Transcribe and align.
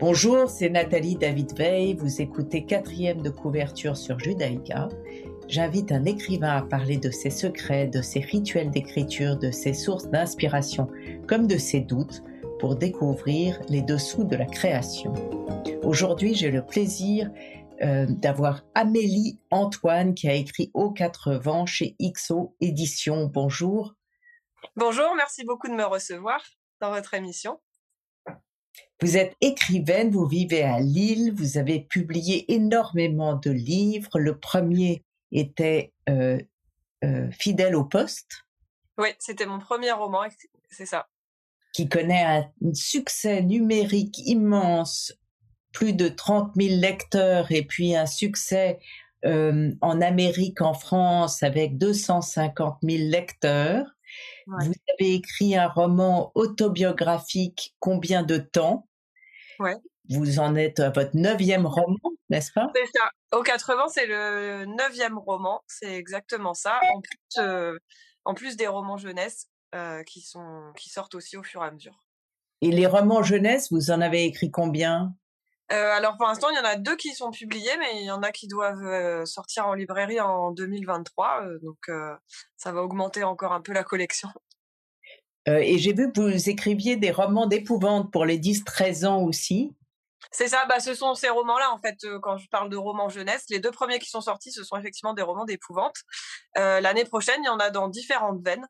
Bonjour, 0.00 0.48
c'est 0.48 0.70
Nathalie 0.70 1.16
David 1.16 1.54
Veil. 1.54 1.92
Vous 1.92 2.22
écoutez 2.22 2.64
quatrième 2.64 3.20
de 3.20 3.28
couverture 3.28 3.98
sur 3.98 4.18
Judaïka. 4.18 4.88
J'invite 5.46 5.92
un 5.92 6.06
écrivain 6.06 6.56
à 6.56 6.62
parler 6.62 6.96
de 6.96 7.10
ses 7.10 7.28
secrets, 7.28 7.86
de 7.86 8.00
ses 8.00 8.20
rituels 8.20 8.70
d'écriture, 8.70 9.36
de 9.36 9.50
ses 9.50 9.74
sources 9.74 10.08
d'inspiration, 10.08 10.88
comme 11.28 11.46
de 11.46 11.58
ses 11.58 11.80
doutes, 11.80 12.22
pour 12.58 12.76
découvrir 12.76 13.60
les 13.68 13.82
dessous 13.82 14.24
de 14.24 14.36
la 14.36 14.46
création. 14.46 15.12
Aujourd'hui, 15.82 16.34
j'ai 16.34 16.50
le 16.50 16.64
plaisir 16.64 17.30
euh, 17.82 18.06
d'avoir 18.08 18.64
Amélie 18.74 19.38
Antoine 19.50 20.14
qui 20.14 20.30
a 20.30 20.34
écrit 20.34 20.70
Aux 20.72 20.92
quatre 20.92 21.34
vents 21.34 21.66
chez 21.66 21.94
XO 22.00 22.56
Éditions. 22.62 23.26
Bonjour. 23.26 23.96
Bonjour, 24.76 25.14
merci 25.14 25.44
beaucoup 25.44 25.68
de 25.68 25.74
me 25.74 25.84
recevoir 25.84 26.40
dans 26.80 26.90
votre 26.90 27.14
émission. 27.14 27.60
Vous 29.02 29.16
êtes 29.16 29.34
écrivaine, 29.40 30.10
vous 30.10 30.26
vivez 30.26 30.62
à 30.62 30.80
Lille, 30.80 31.32
vous 31.34 31.56
avez 31.56 31.80
publié 31.80 32.52
énormément 32.52 33.34
de 33.34 33.50
livres. 33.50 34.18
Le 34.18 34.38
premier 34.38 35.04
était 35.32 35.92
euh, 36.08 36.38
euh, 37.04 37.30
Fidèle 37.30 37.76
au 37.76 37.84
poste. 37.84 38.44
Oui, 38.98 39.08
c'était 39.18 39.46
mon 39.46 39.58
premier 39.58 39.92
roman, 39.92 40.24
c'est 40.70 40.86
ça. 40.86 41.08
Qui 41.72 41.88
connaît 41.88 42.24
un 42.24 42.74
succès 42.74 43.42
numérique 43.42 44.18
immense, 44.18 45.14
plus 45.72 45.94
de 45.94 46.08
30 46.08 46.52
000 46.56 46.80
lecteurs, 46.80 47.50
et 47.52 47.64
puis 47.64 47.94
un 47.94 48.06
succès 48.06 48.80
euh, 49.24 49.72
en 49.80 50.00
Amérique, 50.00 50.60
en 50.60 50.74
France, 50.74 51.42
avec 51.42 51.78
250 51.78 52.78
000 52.82 53.04
lecteurs. 53.08 53.86
Vous 54.46 54.72
avez 54.98 55.14
écrit 55.14 55.56
un 55.56 55.68
roman 55.68 56.32
autobiographique 56.34 57.74
Combien 57.78 58.22
de 58.22 58.38
temps? 58.38 58.88
Vous 60.08 60.40
en 60.40 60.56
êtes 60.56 60.80
à 60.80 60.90
votre 60.90 61.14
neuvième 61.14 61.66
roman, 61.66 61.98
n'est-ce 62.30 62.50
pas? 62.52 62.68
C'est 62.74 62.98
ça. 62.98 63.10
Au 63.38 63.42
80, 63.42 63.88
c'est 63.88 64.06
le 64.06 64.64
neuvième 64.64 65.18
roman, 65.18 65.62
c'est 65.68 65.94
exactement 65.94 66.54
ça. 66.54 66.80
En 66.94 67.00
plus, 67.00 67.42
euh, 67.42 67.78
en 68.24 68.34
plus 68.34 68.56
des 68.56 68.66
romans 68.66 68.96
jeunesse 68.96 69.46
euh, 69.74 70.02
qui, 70.02 70.20
sont, 70.20 70.72
qui 70.76 70.88
sortent 70.88 71.14
aussi 71.14 71.36
au 71.36 71.42
fur 71.42 71.62
et 71.62 71.66
à 71.66 71.70
mesure. 71.70 72.04
Et 72.60 72.70
les 72.72 72.86
romans 72.86 73.22
jeunesse, 73.22 73.70
vous 73.70 73.90
en 73.90 74.00
avez 74.00 74.24
écrit 74.24 74.50
combien? 74.50 75.14
Euh, 75.72 75.92
alors 75.92 76.16
pour 76.16 76.26
l'instant, 76.26 76.48
il 76.50 76.56
y 76.56 76.60
en 76.60 76.64
a 76.64 76.76
deux 76.76 76.96
qui 76.96 77.14
sont 77.14 77.30
publiés, 77.30 77.76
mais 77.78 78.00
il 78.00 78.04
y 78.04 78.10
en 78.10 78.22
a 78.22 78.32
qui 78.32 78.48
doivent 78.48 79.24
sortir 79.24 79.66
en 79.66 79.74
librairie 79.74 80.20
en 80.20 80.50
2023. 80.50 81.44
donc 81.62 81.90
ça 82.56 82.72
va 82.72 82.82
augmenter 82.82 83.24
encore 83.24 83.52
un 83.52 83.60
peu 83.60 83.72
la 83.72 83.84
collection. 83.84 84.28
et 85.46 85.78
j'ai 85.78 85.92
vu 85.92 86.12
que 86.12 86.20
vous 86.20 86.48
écriviez 86.50 86.96
des 86.96 87.10
romans 87.10 87.46
d'épouvante 87.46 88.12
pour 88.12 88.24
les 88.24 88.38
10-13 88.38 89.06
ans 89.06 89.22
aussi. 89.22 89.74
C'est 90.32 90.48
ça, 90.48 90.64
bah, 90.68 90.80
ce 90.80 90.94
sont 90.94 91.14
ces 91.14 91.30
romans-là, 91.30 91.72
en 91.72 91.78
fait, 91.78 91.96
quand 92.22 92.36
je 92.36 92.48
parle 92.48 92.68
de 92.68 92.76
romans 92.76 93.08
jeunesse. 93.08 93.44
Les 93.48 93.58
deux 93.58 93.70
premiers 93.70 93.98
qui 93.98 94.10
sont 94.10 94.20
sortis, 94.20 94.52
ce 94.52 94.62
sont 94.62 94.76
effectivement 94.76 95.14
des 95.14 95.22
romans 95.22 95.44
d'épouvante. 95.44 95.96
L'année 96.56 97.04
prochaine, 97.04 97.40
il 97.42 97.46
y 97.46 97.48
en 97.48 97.58
a 97.58 97.70
dans 97.70 97.88
différentes 97.88 98.40
veines. 98.44 98.66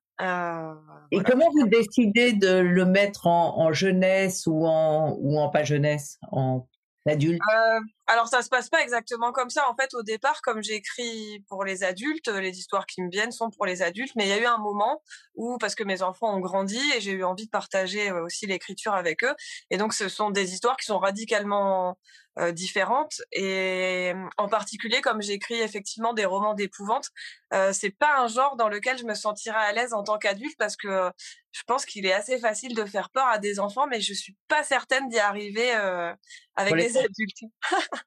Et 1.10 1.22
comment 1.22 1.50
vous 1.50 1.66
décidez 1.66 2.32
de 2.32 2.58
le 2.58 2.84
mettre 2.84 3.26
en, 3.26 3.58
en 3.58 3.72
jeunesse 3.72 4.46
ou 4.46 4.66
en, 4.66 5.16
ou 5.18 5.38
en 5.38 5.48
pas 5.48 5.64
jeunesse, 5.64 6.18
en 6.30 6.66
l'adulte. 7.10 7.40
Euh, 7.54 7.80
Alors 8.12 8.26
ça 8.26 8.42
se 8.42 8.48
passe 8.48 8.68
pas 8.68 8.82
exactement 8.82 9.30
comme 9.30 9.50
ça. 9.50 9.70
En 9.70 9.76
fait, 9.76 9.94
au 9.94 10.02
départ, 10.02 10.42
comme 10.42 10.64
j'écris 10.64 11.44
pour 11.48 11.64
les 11.64 11.84
adultes, 11.84 12.26
les 12.26 12.58
histoires 12.58 12.86
qui 12.86 13.02
me 13.02 13.08
viennent 13.08 13.30
sont 13.30 13.50
pour 13.50 13.66
les 13.66 13.82
adultes. 13.82 14.10
Mais 14.16 14.24
il 14.24 14.30
y 14.30 14.32
a 14.32 14.38
eu 14.40 14.46
un 14.46 14.58
moment 14.58 15.00
où, 15.36 15.58
parce 15.58 15.76
que 15.76 15.84
mes 15.84 16.02
enfants 16.02 16.34
ont 16.34 16.40
grandi 16.40 16.80
et 16.96 17.00
j'ai 17.00 17.12
eu 17.12 17.22
envie 17.22 17.44
de 17.44 17.50
partager 17.50 18.10
euh, 18.10 18.24
aussi 18.24 18.46
l'écriture 18.46 18.94
avec 18.94 19.22
eux. 19.22 19.32
Et 19.70 19.76
donc, 19.76 19.94
ce 19.94 20.08
sont 20.08 20.30
des 20.30 20.52
histoires 20.52 20.76
qui 20.76 20.86
sont 20.86 20.98
radicalement 20.98 21.96
euh, 22.38 22.52
différentes 22.52 23.20
et 23.32 24.12
en 24.38 24.48
particulier 24.48 25.00
comme 25.00 25.20
j'écris 25.20 25.60
effectivement 25.60 26.14
des 26.14 26.24
romans 26.24 26.54
d'épouvante 26.54 27.08
euh, 27.52 27.72
c'est 27.72 27.90
pas 27.90 28.20
un 28.20 28.28
genre 28.28 28.54
dans 28.54 28.68
lequel 28.68 28.96
je 28.98 29.04
me 29.04 29.14
sentirais 29.14 29.58
à 29.58 29.72
l'aise 29.72 29.92
en 29.92 30.04
tant 30.04 30.16
qu'adulte 30.16 30.54
parce 30.56 30.76
que 30.76 31.10
je 31.50 31.62
pense 31.66 31.84
qu'il 31.84 32.06
est 32.06 32.12
assez 32.12 32.38
facile 32.38 32.76
de 32.76 32.84
faire 32.84 33.10
peur 33.10 33.26
à 33.26 33.38
des 33.38 33.58
enfants 33.58 33.88
mais 33.88 34.00
je 34.00 34.14
suis 34.14 34.36
pas 34.46 34.62
certaine 34.62 35.08
d'y 35.08 35.18
arriver 35.18 35.74
euh, 35.74 36.14
avec 36.54 36.76
des 36.76 36.96
adultes 36.98 37.40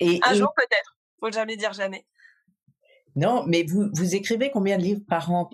et, 0.00 0.20
un 0.22 0.34
jour 0.34 0.52
peut-être 0.56 0.96
faut 1.20 1.30
jamais 1.30 1.56
dire 1.56 1.72
jamais 1.72 2.06
non, 3.16 3.44
mais 3.46 3.62
vous, 3.62 3.90
vous 3.92 4.16
écrivez 4.16 4.50
combien 4.50 4.76
de 4.76 4.82
livres 4.82 5.04
par 5.08 5.30
an? 5.30 5.48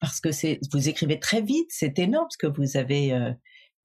Parce 0.00 0.18
que 0.18 0.32
c'est 0.32 0.60
vous 0.72 0.88
écrivez 0.88 1.20
très 1.20 1.42
vite, 1.42 1.68
c'est 1.68 1.98
énorme 1.98 2.28
ce 2.30 2.38
que 2.38 2.46
vous 2.46 2.78
avez 2.78 3.12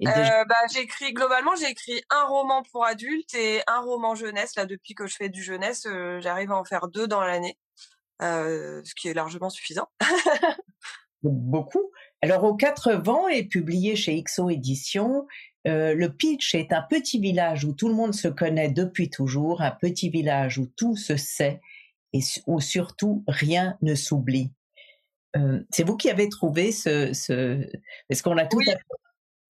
euh, 0.03 0.45
bah, 0.45 0.55
j'écris 0.73 1.13
globalement, 1.13 1.55
j'ai 1.55 1.69
écrit 1.69 2.01
un 2.09 2.25
roman 2.25 2.63
pour 2.63 2.85
adultes 2.85 3.33
et 3.33 3.61
un 3.67 3.79
roman 3.79 4.15
jeunesse. 4.15 4.55
Là, 4.55 4.65
depuis 4.65 4.93
que 4.93 5.07
je 5.07 5.15
fais 5.15 5.29
du 5.29 5.41
jeunesse, 5.41 5.85
euh, 5.85 6.19
j'arrive 6.19 6.51
à 6.51 6.57
en 6.57 6.65
faire 6.65 6.87
deux 6.87 7.07
dans 7.07 7.21
l'année, 7.21 7.57
euh, 8.21 8.81
ce 8.83 8.93
qui 8.93 9.07
est 9.07 9.13
largement 9.13 9.49
suffisant. 9.49 9.87
Beaucoup. 11.23 11.91
Alors, 12.21 12.43
aux 12.43 12.55
quatre 12.55 12.93
vents 12.93 13.27
est 13.27 13.45
publié 13.45 13.95
chez 13.95 14.21
XO 14.21 14.49
Éditions. 14.49 15.25
Le 15.65 16.07
pitch 16.07 16.55
est 16.55 16.71
un 16.73 16.83
petit 16.83 17.19
village 17.19 17.65
où 17.65 17.73
tout 17.73 17.87
le 17.87 17.95
monde 17.95 18.13
se 18.13 18.27
connaît 18.27 18.69
depuis 18.69 19.09
toujours, 19.09 19.61
un 19.61 19.71
petit 19.71 20.09
village 20.09 20.57
où 20.57 20.67
tout 20.75 20.95
se 20.95 21.17
sait 21.17 21.59
et 22.13 22.19
où 22.47 22.59
surtout 22.59 23.23
rien 23.27 23.77
ne 23.81 23.95
s'oublie. 23.95 24.51
c'est 25.71 25.83
vous 25.83 25.97
qui 25.97 26.09
avez 26.09 26.29
trouvé 26.29 26.71
ce, 26.71 27.13
ce... 27.13 27.67
est-ce 28.09 28.23
qu'on 28.23 28.37
a 28.37 28.45
tout 28.45 28.57
oui. 28.57 28.67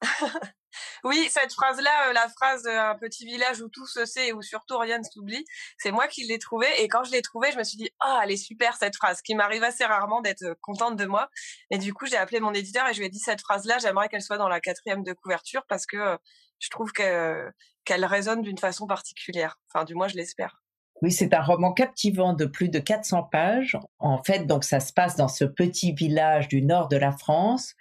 oui, 1.04 1.28
cette 1.30 1.54
phrase-là, 1.54 2.10
euh, 2.10 2.14
la 2.14 2.28
phrase 2.30 2.66
euh, 2.66 2.90
un 2.90 2.96
petit 2.96 3.26
village 3.26 3.62
où 3.62 3.70
tout 3.70 3.86
se 3.86 4.06
sait 4.06 4.28
et 4.28 4.34
où 4.34 4.42
surtout 4.42 4.78
rien 4.78 5.00
ne 5.00 5.04
s'oublie, 5.04 5.46
c'est 5.78 5.92
moi 5.92 6.08
qui 6.08 6.24
l'ai 6.24 6.40
trouvée. 6.40 6.68
Et 6.80 6.88
quand 6.88 7.04
je 7.04 7.12
l'ai 7.12 7.22
trouvée, 7.22 7.52
je 7.52 7.58
me 7.58 7.64
suis 7.64 7.78
dit, 7.78 7.90
ah, 8.00 8.22
elle 8.24 8.32
est 8.32 8.38
super 8.38 8.76
cette 8.78 8.96
phrase, 8.96 9.22
qui 9.22 9.36
m'arrive 9.36 9.64
assez 9.64 9.86
rarement 9.86 10.22
d'être 10.22 10.44
euh, 10.44 10.56
contente 10.62 10.96
de 10.96 11.06
moi. 11.06 11.30
Et 11.72 11.78
du 11.78 11.94
coup, 11.94 12.06
j'ai 12.06 12.18
appelé 12.18 12.40
mon 12.40 12.54
éditeur 12.54 12.88
et 12.88 12.94
je 12.94 13.00
lui 13.00 13.08
ai 13.08 13.10
dit 13.10 13.20
cette 13.20 13.42
phrase-là, 13.42 13.78
j'aimerais 13.80 14.10
qu'elle 14.10 14.22
soit 14.22 14.38
dans 14.38 14.50
la 14.50 14.60
quatrième 14.60 15.04
de 15.04 15.14
couverture 15.14 15.64
parce 15.68 15.86
que 15.86 16.18
je 16.60 16.70
trouve 16.70 16.92
qu'elle 16.92 18.06
résonne 18.06 18.42
d'une 18.42 18.58
façon 18.58 18.88
particulière. 18.88 19.60
Enfin, 19.70 19.86
du 19.86 19.96
moins, 19.96 20.08
je 20.08 20.16
l'espère. 20.16 20.62
Oui, 21.02 21.12
c'est 21.12 21.34
un 21.34 21.42
roman 21.42 21.74
captivant 21.74 22.34
de 22.34 22.46
plus 22.46 22.70
de 22.70 22.80
400 22.80 23.24
pages. 23.24 23.78
En 24.00 24.24
fait, 24.24 24.46
donc 24.46 24.64
ça 24.64 24.80
se 24.80 24.94
passe 24.94 25.16
dans 25.16 25.28
ce 25.28 25.44
petit 25.44 25.92
village 25.92 26.48
du 26.48 26.62
nord 26.62 26.88
de 26.88 26.96
la 26.96 27.12
France 27.12 27.76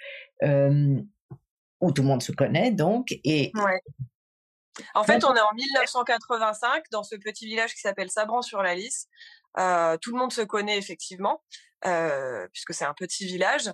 où 1.81 1.93
tout 1.93 2.03
le 2.03 2.09
monde 2.09 2.23
se 2.23 2.33
connaît 2.33 2.71
donc. 2.71 3.19
Et 3.25 3.53
En 4.95 5.05
fait, 5.05 5.25
on 5.25 5.35
est 5.35 5.41
en 5.41 5.53
1985 5.55 6.85
dans 6.91 7.03
ce 7.03 7.17
petit 7.17 7.47
village 7.47 7.75
qui 7.75 7.81
s'appelle 7.81 8.11
Sabran-sur-la-Lys. 8.11 9.09
Euh, 9.59 9.97
tout 9.99 10.13
le 10.13 10.19
monde 10.19 10.33
se 10.33 10.41
connaît 10.41 10.79
effectivement, 10.79 11.43
euh, 11.87 12.49
puisque 12.53 12.75
c'est 12.75 12.85
un 12.85 12.95
petit 12.95 13.25
village, 13.25 13.71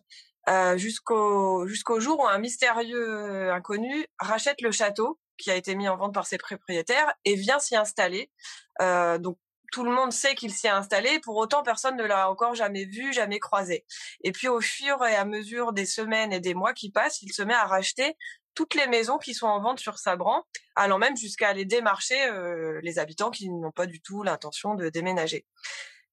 euh, 0.49 0.77
jusqu'au 0.77 1.67
jusqu'au 1.67 2.01
jour 2.01 2.21
où 2.21 2.27
un 2.27 2.39
mystérieux 2.39 3.51
inconnu 3.53 4.07
rachète 4.19 4.61
le 4.61 4.73
château 4.73 5.19
qui 5.39 5.51
a 5.51 5.57
été 5.57 5.75
mis 5.75 5.89
en 5.89 5.97
vente 5.97 6.13
par 6.13 6.27
ses 6.27 6.37
propriétaires 6.37 7.13
et 7.25 7.35
vient 7.35 7.59
s'y 7.59 7.77
installer. 7.77 8.31
donc 8.79 9.39
tout 9.71 9.85
le 9.85 9.91
monde 9.91 10.13
sait 10.13 10.35
qu'il 10.35 10.53
s'y 10.53 10.67
est 10.67 10.71
installé, 10.71 11.21
pour 11.21 11.37
autant 11.37 11.63
personne 11.63 11.97
ne 11.97 12.05
l'a 12.05 12.31
encore 12.31 12.55
jamais 12.55 12.85
vu, 12.85 13.13
jamais 13.13 13.39
croisé. 13.39 13.85
Et 14.25 14.33
puis 14.33 14.49
au 14.49 14.61
fur 14.61 15.05
et 15.05 15.17
à 15.17 15.25
mesure 15.25 15.73
des 15.73 15.87
semaines 15.87 16.33
et 16.33 16.41
des 16.41 16.55
mois 16.55 16.75
qui 16.75 16.91
passent, 16.91 17.23
il 17.23 17.33
se 17.33 17.43
met 17.43 17.55
à 17.55 17.65
racheter 17.65 18.17
toutes 18.55 18.75
les 18.75 18.87
maisons 18.87 19.19
qui 19.19 19.35
sont 19.35 19.47
en 19.47 19.61
vente 19.61 19.79
sur 19.79 19.99
Sabran, 19.99 20.45
allant 20.75 20.99
même 20.99 21.17
jusqu'à 21.17 21.49
aller 21.49 21.65
démarcher 21.65 22.21
euh, 22.29 22.81
les 22.83 22.99
habitants 22.99 23.31
qui 23.31 23.49
n'ont 23.49 23.71
pas 23.71 23.87
du 23.87 24.01
tout 24.01 24.23
l'intention 24.23 24.75
de 24.75 24.89
déménager. 24.89 25.47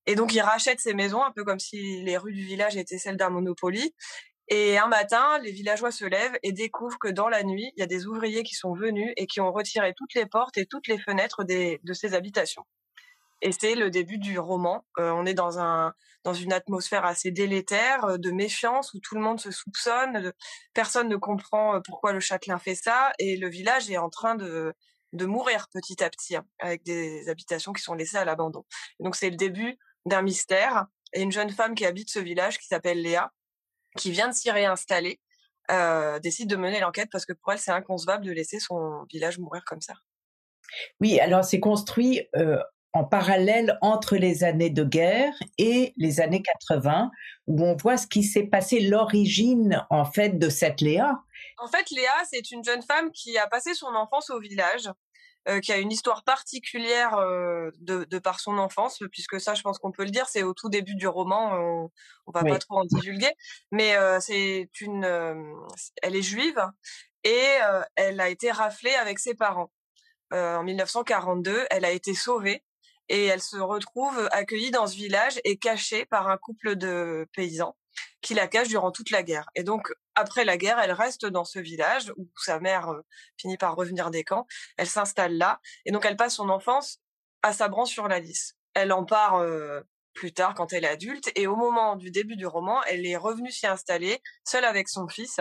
Et 0.05 0.15
donc 0.15 0.33
il 0.33 0.41
rachète 0.41 0.79
ces 0.79 0.93
maisons 0.93 1.23
un 1.23 1.31
peu 1.31 1.43
comme 1.43 1.59
si 1.59 2.01
les 2.03 2.17
rues 2.17 2.33
du 2.33 2.45
village 2.45 2.77
étaient 2.77 2.97
celles 2.97 3.17
d'un 3.17 3.29
Monopoly. 3.29 3.93
Et 4.49 4.77
un 4.77 4.87
matin, 4.87 5.39
les 5.39 5.51
villageois 5.51 5.91
se 5.91 6.05
lèvent 6.05 6.37
et 6.41 6.53
découvrent 6.53 6.99
que 6.99 7.09
dans 7.09 7.27
la 7.27 7.43
nuit, 7.43 7.73
il 7.75 7.81
y 7.81 7.83
a 7.83 7.87
des 7.87 8.05
ouvriers 8.05 8.43
qui 8.43 8.55
sont 8.55 8.73
venus 8.73 9.11
et 9.17 9.27
qui 9.27 9.41
ont 9.41 9.51
retiré 9.51 9.93
toutes 9.93 10.13
les 10.13 10.25
portes 10.25 10.57
et 10.57 10.65
toutes 10.65 10.87
les 10.87 10.97
fenêtres 10.97 11.43
des, 11.43 11.81
de 11.83 11.93
ces 11.93 12.13
habitations. 12.13 12.63
Et 13.41 13.51
c'est 13.51 13.75
le 13.75 13.89
début 13.89 14.17
du 14.17 14.39
roman. 14.39 14.85
Euh, 14.99 15.11
on 15.11 15.25
est 15.25 15.33
dans 15.33 15.59
un 15.59 15.93
dans 16.23 16.33
une 16.33 16.51
atmosphère 16.51 17.05
assez 17.05 17.31
délétère, 17.31 18.03
euh, 18.05 18.17
de 18.17 18.31
méfiance 18.31 18.93
où 18.93 18.99
tout 18.99 19.15
le 19.15 19.21
monde 19.21 19.39
se 19.39 19.51
soupçonne, 19.51 20.33
personne 20.73 21.07
ne 21.07 21.15
comprend 21.15 21.75
euh, 21.75 21.79
pourquoi 21.85 22.11
le 22.11 22.19
châtelain 22.19 22.57
fait 22.59 22.75
ça, 22.75 23.13
et 23.17 23.37
le 23.37 23.47
village 23.49 23.89
est 23.89 23.97
en 23.97 24.09
train 24.09 24.35
de 24.35 24.73
de 25.13 25.25
mourir 25.25 25.67
petit 25.71 26.03
à 26.03 26.09
petit 26.09 26.35
hein, 26.35 26.45
avec 26.59 26.83
des 26.83 27.29
habitations 27.29 27.71
qui 27.71 27.81
sont 27.81 27.93
laissées 27.93 28.17
à 28.17 28.25
l'abandon. 28.25 28.65
Donc 28.99 29.15
c'est 29.15 29.29
le 29.29 29.37
début 29.37 29.77
d'un 30.05 30.21
mystère 30.21 30.87
et 31.13 31.21
une 31.21 31.31
jeune 31.31 31.49
femme 31.49 31.75
qui 31.75 31.85
habite 31.85 32.09
ce 32.09 32.19
village 32.19 32.57
qui 32.57 32.67
s'appelle 32.67 33.01
Léa, 33.01 33.31
qui 33.95 34.11
vient 34.11 34.27
de 34.27 34.33
s'y 34.33 34.51
réinstaller, 34.51 35.21
décide 36.21 36.49
de 36.49 36.57
mener 36.57 36.81
l'enquête 36.81 37.07
parce 37.09 37.25
que 37.25 37.33
pour 37.33 37.53
elle 37.53 37.59
c'est 37.59 37.71
inconcevable 37.71 38.25
de 38.25 38.31
laisser 38.31 38.59
son 38.59 39.05
village 39.09 39.39
mourir 39.39 39.63
comme 39.65 39.81
ça. 39.81 39.93
Oui, 40.99 41.19
alors 41.21 41.45
c'est 41.45 41.61
construit 41.61 42.27
en 42.97 43.03
parallèle 43.03 43.77
entre 43.81 44.15
les 44.15 44.43
années 44.43 44.71
de 44.71 44.83
guerre 44.83 45.33
et 45.59 45.93
les 45.97 46.19
années 46.19 46.41
80, 46.41 47.11
où 47.45 47.63
on 47.63 47.75
voit 47.75 47.97
ce 47.97 48.07
qui 48.07 48.23
s'est 48.23 48.47
passé, 48.47 48.79
l'origine 48.79 49.85
en 49.91 50.03
fait 50.03 50.39
de 50.39 50.49
cette 50.49 50.81
Léa. 50.81 51.21
En 51.59 51.67
fait, 51.67 51.91
Léa, 51.91 52.11
c'est 52.31 52.49
une 52.51 52.63
jeune 52.63 52.81
femme 52.81 53.11
qui 53.11 53.37
a 53.37 53.45
passé 53.45 53.75
son 53.75 53.93
enfance 53.93 54.31
au 54.31 54.39
village, 54.39 54.89
euh, 55.47 55.59
qui 55.59 55.71
a 55.71 55.77
une 55.77 55.91
histoire 55.91 56.23
particulière 56.23 57.15
euh, 57.17 57.69
de, 57.79 58.17
par 58.17 58.39
son 58.39 58.57
enfance, 58.57 59.03
puisque 59.11 59.39
ça, 59.39 59.53
je 59.53 59.61
pense 59.61 59.77
qu'on 59.77 59.91
peut 59.91 60.03
le 60.03 60.09
dire, 60.09 60.27
c'est 60.27 60.41
au 60.41 60.55
tout 60.55 60.69
début 60.69 60.95
du 60.95 61.07
roman, 61.07 61.53
on, 61.53 61.91
on 62.25 62.31
va 62.31 62.43
pas 62.43 62.57
trop 62.57 62.79
en 62.79 62.85
divulguer, 62.85 63.31
mais 63.71 63.95
euh, 63.95 64.19
c'est 64.19 64.69
une, 64.81 65.05
elle 66.01 66.15
est 66.15 66.23
juive 66.23 66.59
et 67.23 67.57
elle 67.95 68.19
a 68.19 68.29
été 68.29 68.51
raflée 68.51 68.95
avec 68.95 69.19
ses 69.19 69.35
parents. 69.35 69.71
en 70.31 70.63
1942, 70.63 71.67
elle 71.69 71.85
a 71.85 71.91
été 71.91 72.15
sauvée 72.15 72.63
et 73.09 73.25
elle 73.25 73.41
se 73.41 73.57
retrouve 73.57 74.27
accueillie 74.31 74.71
dans 74.71 74.87
ce 74.87 74.95
village 74.95 75.39
et 75.43 75.57
cachée 75.57 76.05
par 76.05 76.27
un 76.27 76.37
couple 76.37 76.75
de 76.75 77.27
paysans 77.33 77.75
qui 78.21 78.33
la 78.33 78.47
cachent 78.47 78.67
durant 78.67 78.91
toute 78.91 79.11
la 79.11 79.23
guerre. 79.23 79.49
Et 79.55 79.63
donc, 79.63 79.91
après 80.15 80.45
la 80.45 80.57
guerre, 80.57 80.79
elle 80.79 80.91
reste 80.91 81.25
dans 81.25 81.45
ce 81.45 81.59
village 81.59 82.11
où 82.17 82.27
sa 82.35 82.59
mère 82.59 82.89
euh, 82.89 83.01
finit 83.37 83.57
par 83.57 83.75
revenir 83.75 84.11
des 84.11 84.23
camps. 84.23 84.47
Elle 84.77 84.87
s'installe 84.87 85.37
là. 85.37 85.59
Et 85.85 85.91
donc, 85.91 86.05
elle 86.05 86.17
passe 86.17 86.35
son 86.35 86.49
enfance 86.49 86.99
à 87.43 87.53
Sabran 87.53 87.85
sur 87.85 88.07
la 88.07 88.19
Lys. 88.19 88.55
Elle 88.73 88.91
en 88.91 89.05
part 89.05 89.35
euh, 89.35 89.81
plus 90.13 90.33
tard 90.33 90.55
quand 90.55 90.73
elle 90.73 90.83
est 90.83 90.89
adulte. 90.89 91.31
Et 91.35 91.47
au 91.47 91.55
moment 91.55 91.95
du 91.95 92.11
début 92.11 92.35
du 92.35 92.47
roman, 92.47 92.83
elle 92.83 93.05
est 93.05 93.17
revenue 93.17 93.51
s'y 93.51 93.67
installer, 93.67 94.21
seule 94.43 94.65
avec 94.65 94.89
son 94.89 95.07
fils. 95.07 95.39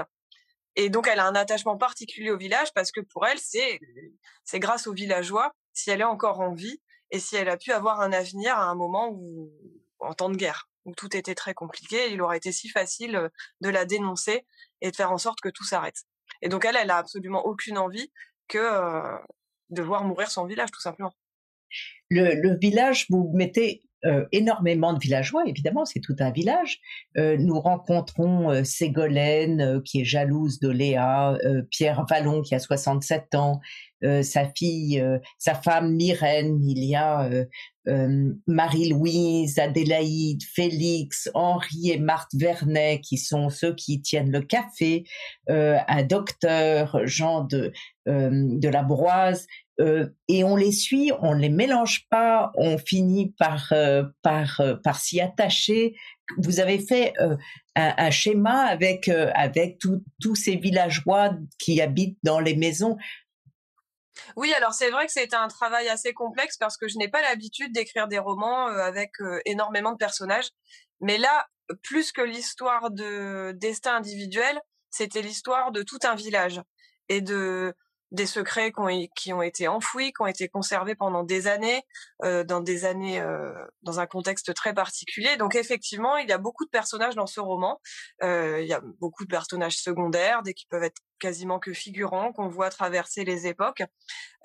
Et 0.76 0.90
donc, 0.90 1.08
elle 1.08 1.20
a 1.20 1.26
un 1.26 1.34
attachement 1.34 1.78
particulier 1.78 2.30
au 2.30 2.36
village 2.36 2.72
parce 2.74 2.92
que 2.92 3.00
pour 3.00 3.26
elle, 3.26 3.38
c'est, 3.38 3.80
c'est 4.44 4.60
grâce 4.60 4.86
aux 4.86 4.92
villageois, 4.92 5.52
si 5.72 5.90
elle 5.90 6.02
est 6.02 6.04
encore 6.04 6.40
en 6.40 6.52
vie, 6.52 6.80
et 7.10 7.18
si 7.18 7.36
elle 7.36 7.48
a 7.48 7.56
pu 7.56 7.72
avoir 7.72 8.00
un 8.00 8.12
avenir 8.12 8.56
à 8.56 8.64
un 8.64 8.74
moment 8.74 9.10
où, 9.10 9.50
en 10.00 10.14
temps 10.14 10.30
de 10.30 10.36
guerre, 10.36 10.68
où 10.84 10.94
tout 10.94 11.16
était 11.16 11.34
très 11.34 11.54
compliqué, 11.54 12.10
il 12.12 12.20
aurait 12.22 12.36
été 12.36 12.52
si 12.52 12.68
facile 12.68 13.30
de 13.60 13.68
la 13.68 13.84
dénoncer 13.84 14.46
et 14.80 14.90
de 14.90 14.96
faire 14.96 15.12
en 15.12 15.18
sorte 15.18 15.40
que 15.40 15.48
tout 15.48 15.64
s'arrête. 15.64 16.04
Et 16.42 16.48
donc 16.48 16.64
elle, 16.64 16.76
elle 16.76 16.90
a 16.90 16.98
absolument 16.98 17.44
aucune 17.46 17.78
envie 17.78 18.12
que 18.48 18.58
de 19.70 19.82
voir 19.82 20.04
mourir 20.04 20.30
son 20.30 20.46
village, 20.46 20.70
tout 20.70 20.80
simplement. 20.80 21.12
Le, 22.10 22.56
village, 22.58 23.06
vous 23.10 23.30
mettez 23.34 23.82
énormément 24.30 24.92
de 24.92 24.98
villageois, 24.98 25.42
évidemment, 25.46 25.84
c'est 25.84 26.00
tout 26.00 26.16
un 26.20 26.30
village. 26.30 26.80
nous 27.16 27.60
rencontrons 27.60 28.62
Ségolène, 28.64 29.82
qui 29.84 30.00
est 30.00 30.04
jalouse 30.04 30.60
de 30.60 30.68
Léa, 30.68 31.36
Pierre 31.70 32.04
Vallon, 32.08 32.42
qui 32.42 32.54
a 32.54 32.60
67 32.60 33.34
ans, 33.34 33.60
euh, 34.04 34.22
sa 34.22 34.46
fille, 34.46 35.00
euh, 35.00 35.18
sa 35.38 35.54
femme 35.54 35.94
Myrène, 35.94 36.62
il 36.62 36.84
y 36.84 36.94
a 36.94 37.30
euh, 37.88 38.34
Marie-Louise, 38.46 39.58
Adélaïde, 39.58 40.42
Félix, 40.44 41.30
Henri 41.32 41.92
et 41.92 41.98
Marthe 41.98 42.34
Vernet 42.34 43.00
qui 43.00 43.16
sont 43.16 43.48
ceux 43.48 43.74
qui 43.74 44.02
tiennent 44.02 44.30
le 44.30 44.42
café, 44.42 45.04
un 45.48 46.02
docteur, 46.02 47.00
Jean 47.04 47.44
de, 47.44 47.72
de 48.06 48.68
la 48.68 48.82
Broise, 48.82 49.46
et 49.78 50.44
on 50.44 50.56
les 50.56 50.72
suit, 50.72 51.12
on 51.20 51.34
ne 51.34 51.40
les 51.40 51.50
mélange 51.50 52.06
pas, 52.08 52.50
on 52.56 52.78
finit 52.78 53.34
par 53.38 53.72
par 54.22 54.60
par 54.82 54.98
s'y 54.98 55.20
attacher. 55.20 55.94
Vous 56.38 56.60
avez 56.60 56.78
fait 56.78 57.12
un, 57.74 58.10
schéma 58.10 58.60
avec 58.60 59.08
avec 59.08 59.78
tous 59.78 60.34
ces 60.34 60.56
villageois 60.56 61.34
qui 61.58 61.80
habitent 61.80 62.18
dans 62.22 62.40
les 62.40 62.56
maisons. 62.56 62.96
Oui, 64.36 64.52
alors 64.54 64.74
c'est 64.74 64.90
vrai 64.90 65.06
que 65.06 65.12
c'était 65.12 65.36
un 65.36 65.48
travail 65.48 65.88
assez 65.88 66.12
complexe 66.12 66.56
parce 66.56 66.76
que 66.76 66.88
je 66.88 66.98
n'ai 66.98 67.08
pas 67.08 67.22
l'habitude 67.22 67.72
d'écrire 67.72 68.08
des 68.08 68.18
romans 68.18 68.68
euh, 68.68 68.78
avec 68.78 69.12
euh, 69.20 69.40
énormément 69.44 69.92
de 69.92 69.96
personnages. 69.96 70.50
Mais 71.00 71.18
là, 71.18 71.46
plus 71.82 72.12
que 72.12 72.22
l'histoire 72.22 72.90
de 72.90 73.52
destin 73.52 73.96
individuel, 73.96 74.60
c'était 74.90 75.22
l'histoire 75.22 75.72
de 75.72 75.82
tout 75.82 75.98
un 76.04 76.14
village 76.14 76.60
et 77.08 77.20
de 77.20 77.74
des 78.12 78.26
secrets 78.26 78.72
qui 79.16 79.32
ont, 79.32 79.42
été 79.42 79.68
enfouis, 79.68 80.12
qui 80.12 80.22
ont 80.22 80.26
été 80.26 80.48
conservés 80.48 80.94
pendant 80.94 81.24
des 81.24 81.46
années, 81.48 81.82
euh, 82.24 82.44
dans 82.44 82.60
des 82.60 82.84
années, 82.84 83.20
euh, 83.20 83.52
dans 83.82 83.98
un 84.00 84.06
contexte 84.06 84.54
très 84.54 84.72
particulier. 84.74 85.36
Donc 85.36 85.54
effectivement, 85.54 86.16
il 86.16 86.28
y 86.28 86.32
a 86.32 86.38
beaucoup 86.38 86.64
de 86.64 86.70
personnages 86.70 87.16
dans 87.16 87.26
ce 87.26 87.40
roman. 87.40 87.80
Euh, 88.22 88.60
il 88.62 88.68
y 88.68 88.72
a 88.72 88.80
beaucoup 89.00 89.24
de 89.24 89.30
personnages 89.30 89.76
secondaires, 89.78 90.42
des 90.42 90.54
qui 90.54 90.66
peuvent 90.66 90.84
être 90.84 91.02
quasiment 91.18 91.58
que 91.58 91.72
figurants, 91.72 92.32
qu'on 92.32 92.48
voit 92.48 92.70
traverser 92.70 93.24
les 93.24 93.46
époques, 93.46 93.82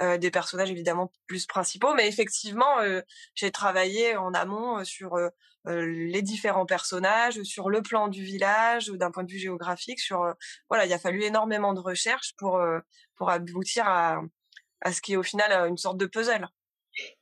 euh, 0.01 0.17
des 0.17 0.31
personnages 0.31 0.71
évidemment 0.71 1.11
plus 1.27 1.45
principaux. 1.45 1.93
Mais 1.93 2.07
effectivement, 2.07 2.79
euh, 2.79 3.01
j'ai 3.35 3.51
travaillé 3.51 4.15
en 4.15 4.33
amont 4.33 4.83
sur 4.83 5.17
les 5.65 6.23
différents 6.23 6.65
personnages, 6.65 7.43
sur 7.43 7.69
le 7.69 7.83
plan 7.83 8.07
du 8.07 8.23
village, 8.23 8.87
d'un 8.87 9.11
point 9.11 9.23
de 9.23 9.31
vue 9.31 9.37
géographique. 9.37 9.99
Sur 9.99 10.33
voilà, 10.69 10.87
il 10.87 10.93
a 10.93 10.97
fallu 10.97 11.23
énormément 11.23 11.73
de 11.73 11.79
recherches 11.79 12.33
pour 12.39 12.59
pour 13.15 13.29
aboutir 13.29 13.87
à, 13.87 14.21
à 14.81 14.91
ce 14.91 15.01
qui 15.01 15.13
est 15.13 15.17
au 15.17 15.23
final 15.23 15.51
euh, 15.51 15.69
une 15.69 15.77
sorte 15.77 15.97
de 15.97 16.05
puzzle. 16.05 16.47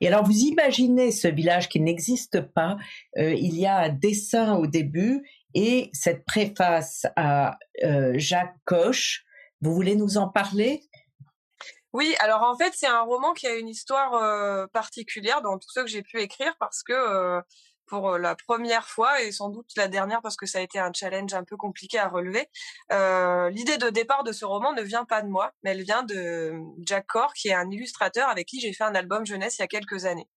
Et 0.00 0.08
alors, 0.08 0.24
vous 0.24 0.36
imaginez 0.36 1.12
ce 1.12 1.28
village 1.28 1.68
qui 1.68 1.78
n'existe 1.78 2.40
pas. 2.40 2.76
Euh, 3.18 3.32
il 3.34 3.56
y 3.56 3.66
a 3.66 3.78
un 3.78 3.88
dessin 3.88 4.56
au 4.56 4.66
début 4.66 5.22
et 5.54 5.90
cette 5.92 6.24
préface 6.24 7.06
à 7.14 7.56
euh, 7.84 8.14
Jacques 8.16 8.56
Coche. 8.64 9.24
Vous 9.60 9.74
voulez 9.74 9.96
nous 9.96 10.16
en 10.16 10.28
parler? 10.28 10.82
Oui, 11.92 12.14
alors 12.20 12.42
en 12.42 12.56
fait, 12.56 12.72
c'est 12.74 12.86
un 12.86 13.02
roman 13.02 13.32
qui 13.32 13.46
a 13.46 13.54
une 13.56 13.68
histoire 13.68 14.68
particulière 14.70 15.42
dans 15.42 15.58
tout 15.58 15.68
ce 15.70 15.80
que 15.80 15.86
j'ai 15.86 16.02
pu 16.02 16.20
écrire 16.20 16.54
parce 16.58 16.82
que 16.82 17.42
pour 17.90 18.18
la 18.18 18.36
première 18.36 18.88
fois 18.88 19.20
et 19.20 19.32
sans 19.32 19.50
doute 19.50 19.66
la 19.76 19.88
dernière 19.88 20.22
parce 20.22 20.36
que 20.36 20.46
ça 20.46 20.58
a 20.58 20.60
été 20.62 20.78
un 20.78 20.92
challenge 20.94 21.34
un 21.34 21.42
peu 21.42 21.56
compliqué 21.56 21.98
à 21.98 22.08
relever. 22.08 22.46
Euh, 22.92 23.50
L'idée 23.50 23.78
de 23.78 23.90
départ 23.90 24.22
de 24.22 24.30
ce 24.30 24.44
roman 24.44 24.72
ne 24.72 24.80
vient 24.80 25.04
pas 25.04 25.22
de 25.22 25.28
moi, 25.28 25.52
mais 25.64 25.72
elle 25.72 25.82
vient 25.82 26.04
de 26.04 26.52
Jack 26.78 27.08
Corr, 27.08 27.34
qui 27.34 27.48
est 27.48 27.54
un 27.54 27.68
illustrateur 27.68 28.28
avec 28.28 28.46
qui 28.46 28.60
j'ai 28.60 28.72
fait 28.72 28.84
un 28.84 28.94
album 28.94 29.26
jeunesse 29.26 29.58
il 29.58 29.62
y 29.62 29.64
a 29.64 29.68
quelques 29.68 30.04
années. 30.04 30.28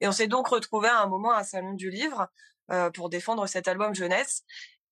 Et 0.00 0.08
on 0.08 0.12
s'est 0.12 0.26
donc 0.26 0.48
retrouvé 0.48 0.88
à 0.88 1.00
un 1.00 1.06
moment 1.06 1.30
à 1.30 1.38
un 1.38 1.44
salon 1.44 1.74
du 1.74 1.90
livre 1.90 2.26
euh, 2.72 2.90
pour 2.90 3.08
défendre 3.08 3.46
cet 3.46 3.68
album 3.68 3.94
jeunesse. 3.94 4.42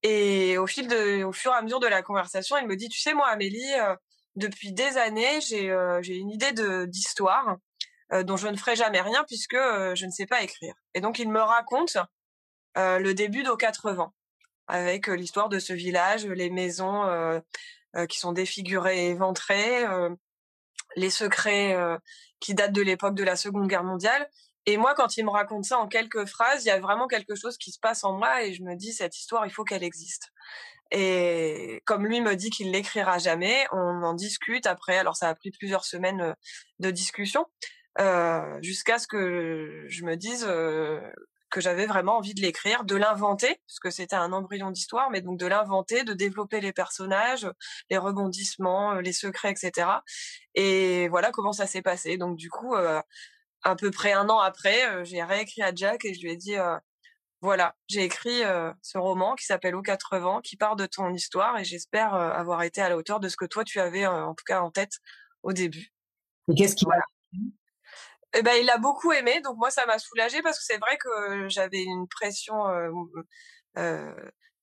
Et 0.04 0.58
au 0.58 0.66
fil 0.66 0.86
de, 0.86 1.26
fur 1.32 1.50
et 1.52 1.54
à 1.54 1.62
mesure 1.62 1.80
de 1.80 1.86
la 1.86 2.02
conversation, 2.02 2.58
il 2.58 2.66
me 2.66 2.76
dit, 2.76 2.90
tu 2.90 3.00
sais, 3.00 3.14
moi, 3.14 3.26
Amélie, 3.28 3.72
euh, 3.80 3.96
depuis 4.36 4.72
des 4.72 4.98
années, 4.98 5.40
j'ai 5.40 5.70
euh, 5.70 6.02
une 6.02 6.30
idée 6.30 6.52
d'histoire 6.86 7.56
euh, 8.12 8.22
dont 8.22 8.36
je 8.36 8.46
ne 8.48 8.56
ferai 8.56 8.76
jamais 8.76 9.00
rien 9.00 9.24
puisque 9.26 9.56
je 9.56 10.04
ne 10.04 10.10
sais 10.10 10.26
pas 10.26 10.42
écrire. 10.42 10.74
Et 10.92 11.00
donc 11.00 11.18
il 11.18 11.30
me 11.30 11.40
raconte 11.40 11.96
le 12.76 13.12
début 13.12 13.44
d'aux 13.44 13.56
80 13.56 14.12
avec 14.66 15.06
l'histoire 15.06 15.48
de 15.48 15.58
ce 15.58 15.72
village, 15.72 16.26
les 16.26 16.50
maisons 16.50 17.40
qui 18.08 18.18
sont 18.18 18.32
défigurées 18.32 19.06
et 19.06 19.10
éventrées, 19.10 19.84
les 20.96 21.10
secrets 21.10 21.76
qui 22.40 22.54
datent 22.54 22.72
de 22.72 22.82
l'époque 22.82 23.14
de 23.14 23.22
la 23.22 23.36
Seconde 23.36 23.68
Guerre 23.68 23.84
mondiale. 23.84 24.28
Et 24.66 24.76
moi, 24.76 24.94
quand 24.94 25.16
il 25.16 25.24
me 25.24 25.30
raconte 25.30 25.64
ça 25.64 25.78
en 25.78 25.88
quelques 25.88 26.24
phrases, 26.26 26.64
il 26.64 26.68
y 26.68 26.70
a 26.70 26.80
vraiment 26.80 27.06
quelque 27.06 27.34
chose 27.34 27.58
qui 27.58 27.70
se 27.70 27.78
passe 27.78 28.02
en 28.04 28.14
moi 28.14 28.44
et 28.44 28.54
je 28.54 28.62
me 28.62 28.74
dis, 28.76 28.92
cette 28.92 29.18
histoire, 29.18 29.46
il 29.46 29.52
faut 29.52 29.64
qu'elle 29.64 29.84
existe. 29.84 30.32
Et 30.90 31.82
comme 31.86 32.06
lui 32.06 32.20
me 32.20 32.36
dit 32.36 32.50
qu'il 32.50 32.70
l'écrira 32.70 33.18
jamais, 33.18 33.66
on 33.72 34.02
en 34.02 34.14
discute 34.14 34.66
après. 34.66 34.96
Alors 34.96 35.16
ça 35.16 35.28
a 35.28 35.34
pris 35.34 35.50
plusieurs 35.50 35.84
semaines 35.84 36.34
de 36.78 36.90
discussion, 36.90 37.46
euh, 38.00 38.58
jusqu'à 38.62 38.98
ce 38.98 39.06
que 39.06 39.84
je 39.88 40.04
me 40.04 40.16
dise 40.16 40.44
euh, 40.48 41.00
que 41.50 41.60
j'avais 41.60 41.86
vraiment 41.86 42.18
envie 42.18 42.34
de 42.34 42.40
l'écrire, 42.40 42.84
de 42.84 42.96
l'inventer, 42.96 43.60
parce 43.66 43.78
que 43.80 43.90
c'était 43.90 44.16
un 44.16 44.32
embryon 44.32 44.70
d'histoire, 44.70 45.10
mais 45.10 45.20
donc 45.20 45.38
de 45.38 45.46
l'inventer, 45.46 46.02
de 46.04 46.12
développer 46.12 46.60
les 46.60 46.72
personnages, 46.72 47.48
les 47.90 47.98
rebondissements, 47.98 48.94
euh, 48.94 49.00
les 49.00 49.12
secrets, 49.12 49.52
etc. 49.52 49.88
Et 50.54 51.08
voilà 51.08 51.30
comment 51.30 51.52
ça 51.52 51.66
s'est 51.66 51.82
passé. 51.82 52.16
Donc 52.18 52.36
du 52.36 52.50
coup, 52.50 52.74
à 53.64 53.76
peu 53.76 53.90
près 53.90 54.12
un 54.12 54.28
an 54.28 54.38
après, 54.38 55.04
j'ai 55.04 55.22
réécrit 55.22 55.62
à 55.62 55.74
Jack 55.74 56.04
et 56.04 56.14
je 56.14 56.20
lui 56.20 56.32
ai 56.32 56.36
dit 56.36 56.54
voilà, 57.40 57.74
j'ai 57.88 58.04
écrit 58.04 58.42
ce 58.82 58.98
roman 58.98 59.34
qui 59.34 59.44
s'appelle 59.44 59.74
Aux 59.74 59.82
80, 59.82 60.40
qui 60.42 60.56
part 60.56 60.76
de 60.76 60.86
ton 60.86 61.12
histoire 61.12 61.58
et 61.58 61.64
j'espère 61.64 62.14
avoir 62.14 62.62
été 62.62 62.80
à 62.80 62.88
la 62.88 62.96
hauteur 62.96 63.20
de 63.20 63.28
ce 63.28 63.36
que 63.36 63.44
toi 63.44 63.64
tu 63.64 63.80
avais 63.80 64.06
en 64.06 64.34
tout 64.34 64.44
cas 64.46 64.60
en 64.60 64.70
tête 64.70 64.98
au 65.42 65.52
début. 65.52 65.92
Et 66.48 66.54
qu'est-ce 66.54 66.76
qui 66.76 66.84
voilà. 66.84 67.02
Eh 68.36 68.42
ben, 68.42 68.54
il 68.60 68.68
a 68.68 68.78
beaucoup 68.78 69.12
aimé, 69.12 69.40
donc 69.42 69.56
moi 69.56 69.70
ça 69.70 69.86
m'a 69.86 69.98
soulagée 69.98 70.42
parce 70.42 70.58
que 70.58 70.64
c'est 70.64 70.78
vrai 70.78 70.98
que 70.98 71.48
j'avais 71.48 71.82
une 71.82 72.08
pression 72.08 72.66
euh, 72.66 72.90
euh, 73.78 74.12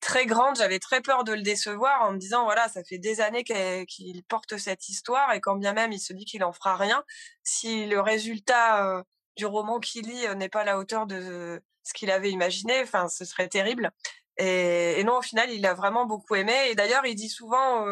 très 0.01 0.25
grande, 0.25 0.57
j'avais 0.57 0.79
très 0.79 1.01
peur 1.01 1.23
de 1.23 1.31
le 1.31 1.43
décevoir 1.43 2.01
en 2.01 2.11
me 2.11 2.17
disant 2.17 2.43
voilà 2.43 2.67
ça 2.67 2.83
fait 2.83 2.97
des 2.97 3.21
années 3.21 3.43
qu'il 3.43 4.23
porte 4.27 4.57
cette 4.57 4.89
histoire 4.89 5.31
et 5.33 5.39
quand 5.39 5.55
bien 5.55 5.73
même 5.73 5.91
il 5.93 5.99
se 5.99 6.11
dit 6.11 6.25
qu'il 6.25 6.43
en 6.43 6.51
fera 6.51 6.75
rien, 6.75 7.03
si 7.43 7.85
le 7.85 8.01
résultat 8.01 8.85
euh, 8.85 9.03
du 9.37 9.45
roman 9.45 9.79
qu'il 9.79 10.07
lit 10.07 10.27
n'est 10.35 10.49
pas 10.49 10.61
à 10.61 10.65
la 10.65 10.79
hauteur 10.79 11.05
de 11.07 11.61
ce 11.83 11.93
qu'il 11.93 12.11
avait 12.11 12.31
imaginé, 12.31 12.81
enfin 12.81 13.07
ce 13.07 13.23
serait 13.25 13.47
terrible. 13.47 13.91
Et, 14.37 15.03
non 15.03 15.19
au 15.19 15.21
final 15.21 15.51
il 15.51 15.65
a 15.65 15.73
vraiment 15.73 16.05
beaucoup 16.05 16.35
aimé 16.35 16.55
et 16.69 16.75
d'ailleurs 16.75 17.05
il 17.05 17.15
dit 17.15 17.29
souvent 17.29 17.85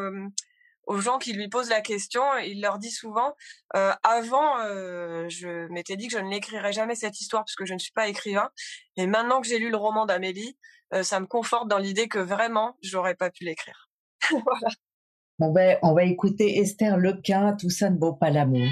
aux 0.88 1.00
gens 1.00 1.20
qui 1.20 1.34
lui 1.34 1.48
posent 1.48 1.70
la 1.70 1.82
question, 1.82 2.24
il 2.40 2.62
leur 2.62 2.80
dit 2.80 2.92
souvent 2.92 3.36
avant, 3.74 4.58
je 5.30 5.68
m'étais 5.68 5.96
dit 5.96 6.08
que 6.08 6.18
je 6.18 6.24
ne 6.24 6.30
l'écrirais 6.30 6.74
jamais 6.74 6.96
cette 6.96 7.22
histoire 7.22 7.44
parce 7.44 7.56
que 7.56 7.66
je 7.66 7.76
ne 7.76 7.80
suis 7.80 7.92
pas 7.92 8.08
écrivain, 8.08 8.50
et 8.98 9.06
maintenant 9.06 9.42
que 9.42 9.48
j'ai 9.48 9.60
lu 9.60 9.70
le 9.70 9.78
roman 9.78 10.08
d'Amélie, 10.08 10.58
ça 11.04 11.20
me 11.20 11.26
conforte 11.26 11.68
dans 11.68 11.78
l'idée 11.78 12.08
que 12.08 12.20
vraiment, 12.20 12.76
j'aurais 12.82 13.16
pas 13.16 13.30
pu 13.30 13.44
l'écrire. 13.46 13.90
voilà. 14.30 14.76
On 15.42 15.54
va, 15.54 15.78
on 15.84 15.94
va 15.94 16.04
écouter 16.04 16.60
Esther 16.60 16.98
Lequin, 16.98 17.54
Tout 17.54 17.70
ça 17.70 17.90
ne 17.90 17.98
vaut 17.98 18.14
pas 18.14 18.30
l'amour. 18.30 18.68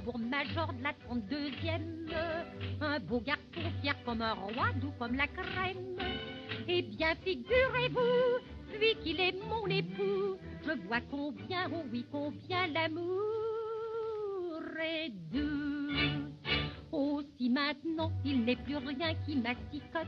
Major 0.00 0.72
de 0.72 0.82
la 0.82 0.92
32e, 0.92 1.80
un 2.80 2.98
beau 3.00 3.20
garçon 3.20 3.70
fier 3.80 3.94
comme 4.04 4.22
un 4.22 4.32
roi, 4.32 4.66
doux 4.80 4.92
comme 4.98 5.14
la 5.14 5.26
crème. 5.26 5.96
Eh 6.68 6.82
bien, 6.82 7.14
figurez-vous, 7.22 8.78
lui 8.78 8.94
qu'il 9.02 9.20
est 9.20 9.34
mon 9.48 9.66
époux, 9.66 10.36
je 10.66 10.72
vois 10.86 11.00
combien, 11.10 11.70
oh 11.72 11.84
oui, 11.92 12.04
combien 12.10 12.66
l'amour 12.68 13.12
est 14.80 15.10
doux. 15.32 16.30
Aussi 16.90 17.50
maintenant, 17.50 18.12
il 18.24 18.44
n'est 18.44 18.56
plus 18.56 18.76
rien 18.76 19.14
qui 19.26 19.36
m'assicote, 19.36 20.06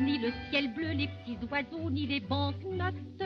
ni 0.00 0.18
le 0.18 0.30
ciel 0.50 0.72
bleu, 0.74 0.92
les 0.92 1.08
petits 1.08 1.38
oiseaux, 1.50 1.90
ni 1.90 2.06
les 2.06 2.20
banques-notes 2.20 3.22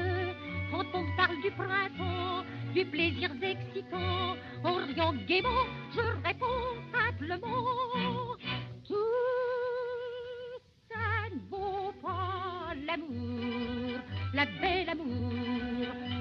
quand 0.74 0.98
on 0.98 1.06
parle 1.16 1.40
du 1.40 1.50
printemps, 1.52 2.44
du 2.74 2.84
plaisir 2.86 3.30
excitant, 3.40 4.36
en 4.64 4.74
riant 4.86 5.14
gaiement, 5.28 5.66
je 5.94 6.00
réponds 6.26 6.74
simplement. 6.92 8.36
Tout 8.88 8.94
ça 10.90 11.30
ne 11.32 11.38
vaut 11.48 11.92
pas 12.02 12.74
l'amour, 12.86 14.00
la 14.32 14.46
belle 14.46 14.88
amour, 14.88 15.32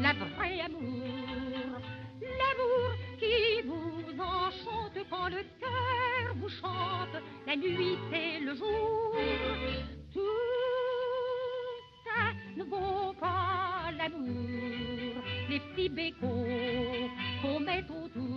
la 0.01 0.13
vraie 0.13 0.59
amour, 0.61 1.79
l'amour 2.21 2.89
qui 3.19 3.67
vous 3.67 4.21
enchante 4.21 4.99
quand 5.09 5.29
le 5.29 5.43
cœur 5.59 6.35
vous 6.35 6.49
chante 6.49 7.23
la 7.47 7.55
nuit 7.55 7.97
et 8.13 8.39
le 8.39 8.53
jour. 8.55 9.15
Qu'on 16.19 17.59
met 17.59 17.83
autour. 17.83 18.29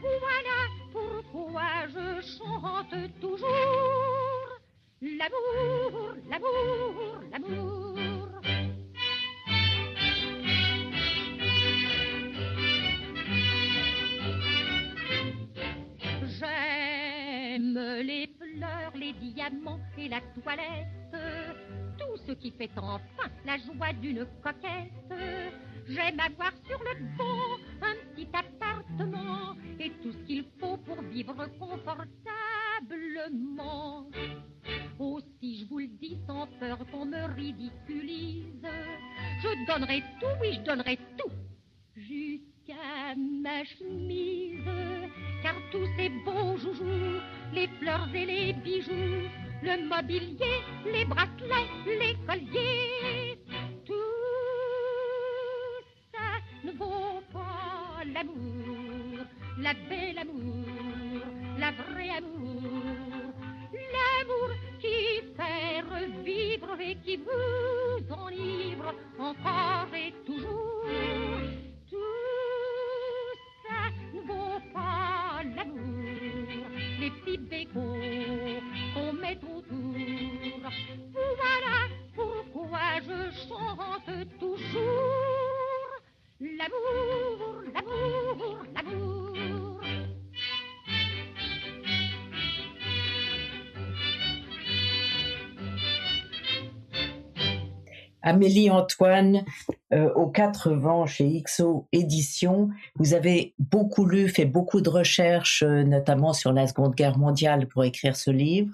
Voilà 0.00 0.58
pourquoi 0.92 1.86
je 1.88 2.20
chante 2.38 3.20
toujours? 3.20 4.58
L'amour, 5.00 6.14
l'amour, 6.28 7.20
l'amour. 7.32 8.28
J'aime 16.38 17.78
les 18.02 18.28
fleurs, 18.38 18.92
les 18.94 19.12
diamants 19.14 19.80
et 19.96 20.08
la 20.08 20.20
toilette 20.42 21.00
tout 21.98 22.16
ce 22.26 22.32
qui 22.32 22.50
fait 22.50 22.70
enfin 22.76 23.28
la 23.44 23.56
joie 23.58 23.92
d'une 24.00 24.26
coquette. 24.42 25.69
J'aime 25.90 26.20
avoir 26.20 26.52
sur 26.68 26.78
le 26.84 26.94
pont 27.18 27.58
un 27.82 27.96
petit 28.14 28.28
appartement 28.32 29.56
et 29.80 29.90
tout 30.02 30.12
ce 30.12 30.18
qu'il 30.24 30.44
faut 30.60 30.76
pour 30.76 31.02
vivre 31.02 31.34
confortablement. 31.58 34.06
Aussi, 35.00 35.58
je 35.60 35.64
vous 35.68 35.80
le 35.80 35.88
dis 35.88 36.16
sans 36.28 36.46
peur 36.60 36.78
qu'on 36.92 37.06
me 37.06 37.24
ridiculise, 37.34 38.68
je 39.42 39.48
donnerai 39.66 40.04
tout, 40.20 40.28
oui, 40.40 40.52
je 40.54 40.60
donnerai 40.60 40.96
tout, 41.18 41.32
jusqu'à 41.96 43.16
ma 43.16 43.64
chemise, 43.64 44.64
car 45.42 45.56
tous 45.72 45.88
ces 45.96 46.10
beaux 46.24 46.56
joujoux, 46.56 47.18
les 47.52 47.66
fleurs 47.80 48.14
et 48.14 48.26
les 48.26 48.52
bijoux, 48.52 49.28
le 49.62 49.88
mobilier, 49.88 50.62
les 50.84 51.04
bracelets, 51.04 51.68
les 51.86 52.14
colliers. 52.26 53.38
L'amour, 58.20 59.24
la 59.58 59.72
belle 59.88 60.18
amour, 60.18 61.22
la 61.58 61.70
vraie 61.72 62.10
amour. 62.10 63.32
L'amour 63.72 64.50
qui 64.80 65.22
fait 65.36 65.80
revivre 65.80 66.76
et 66.80 66.96
qui 66.96 67.16
vous 67.16 68.14
enivre 68.14 68.94
encore 69.18 69.79
Amélie 98.30 98.70
Antoine, 98.70 99.44
euh, 99.92 100.12
aux 100.14 100.28
quatre 100.28 100.70
vents 100.70 101.04
chez 101.04 101.42
XO 101.42 101.88
Éditions, 101.90 102.70
vous 102.94 103.12
avez 103.14 103.54
beaucoup 103.58 104.06
lu, 104.06 104.28
fait 104.28 104.44
beaucoup 104.44 104.80
de 104.80 104.88
recherches, 104.88 105.64
euh, 105.64 105.82
notamment 105.82 106.32
sur 106.32 106.52
la 106.52 106.68
Seconde 106.68 106.94
Guerre 106.94 107.18
mondiale 107.18 107.66
pour 107.66 107.82
écrire 107.82 108.14
ce 108.14 108.30
livre. 108.30 108.72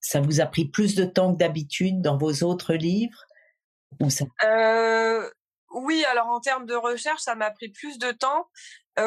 Ça 0.00 0.22
vous 0.22 0.40
a 0.40 0.46
pris 0.46 0.64
plus 0.64 0.94
de 0.94 1.04
temps 1.04 1.34
que 1.34 1.38
d'habitude 1.38 2.00
dans 2.00 2.16
vos 2.16 2.42
autres 2.42 2.72
livres? 2.72 3.26
Euh, 4.44 5.28
Oui, 5.70 6.02
alors 6.10 6.28
en 6.28 6.40
termes 6.40 6.64
de 6.64 6.74
recherche, 6.74 7.20
ça 7.20 7.34
m'a 7.34 7.50
pris 7.50 7.68
plus 7.68 7.98
de 7.98 8.12
temps. 8.12 8.48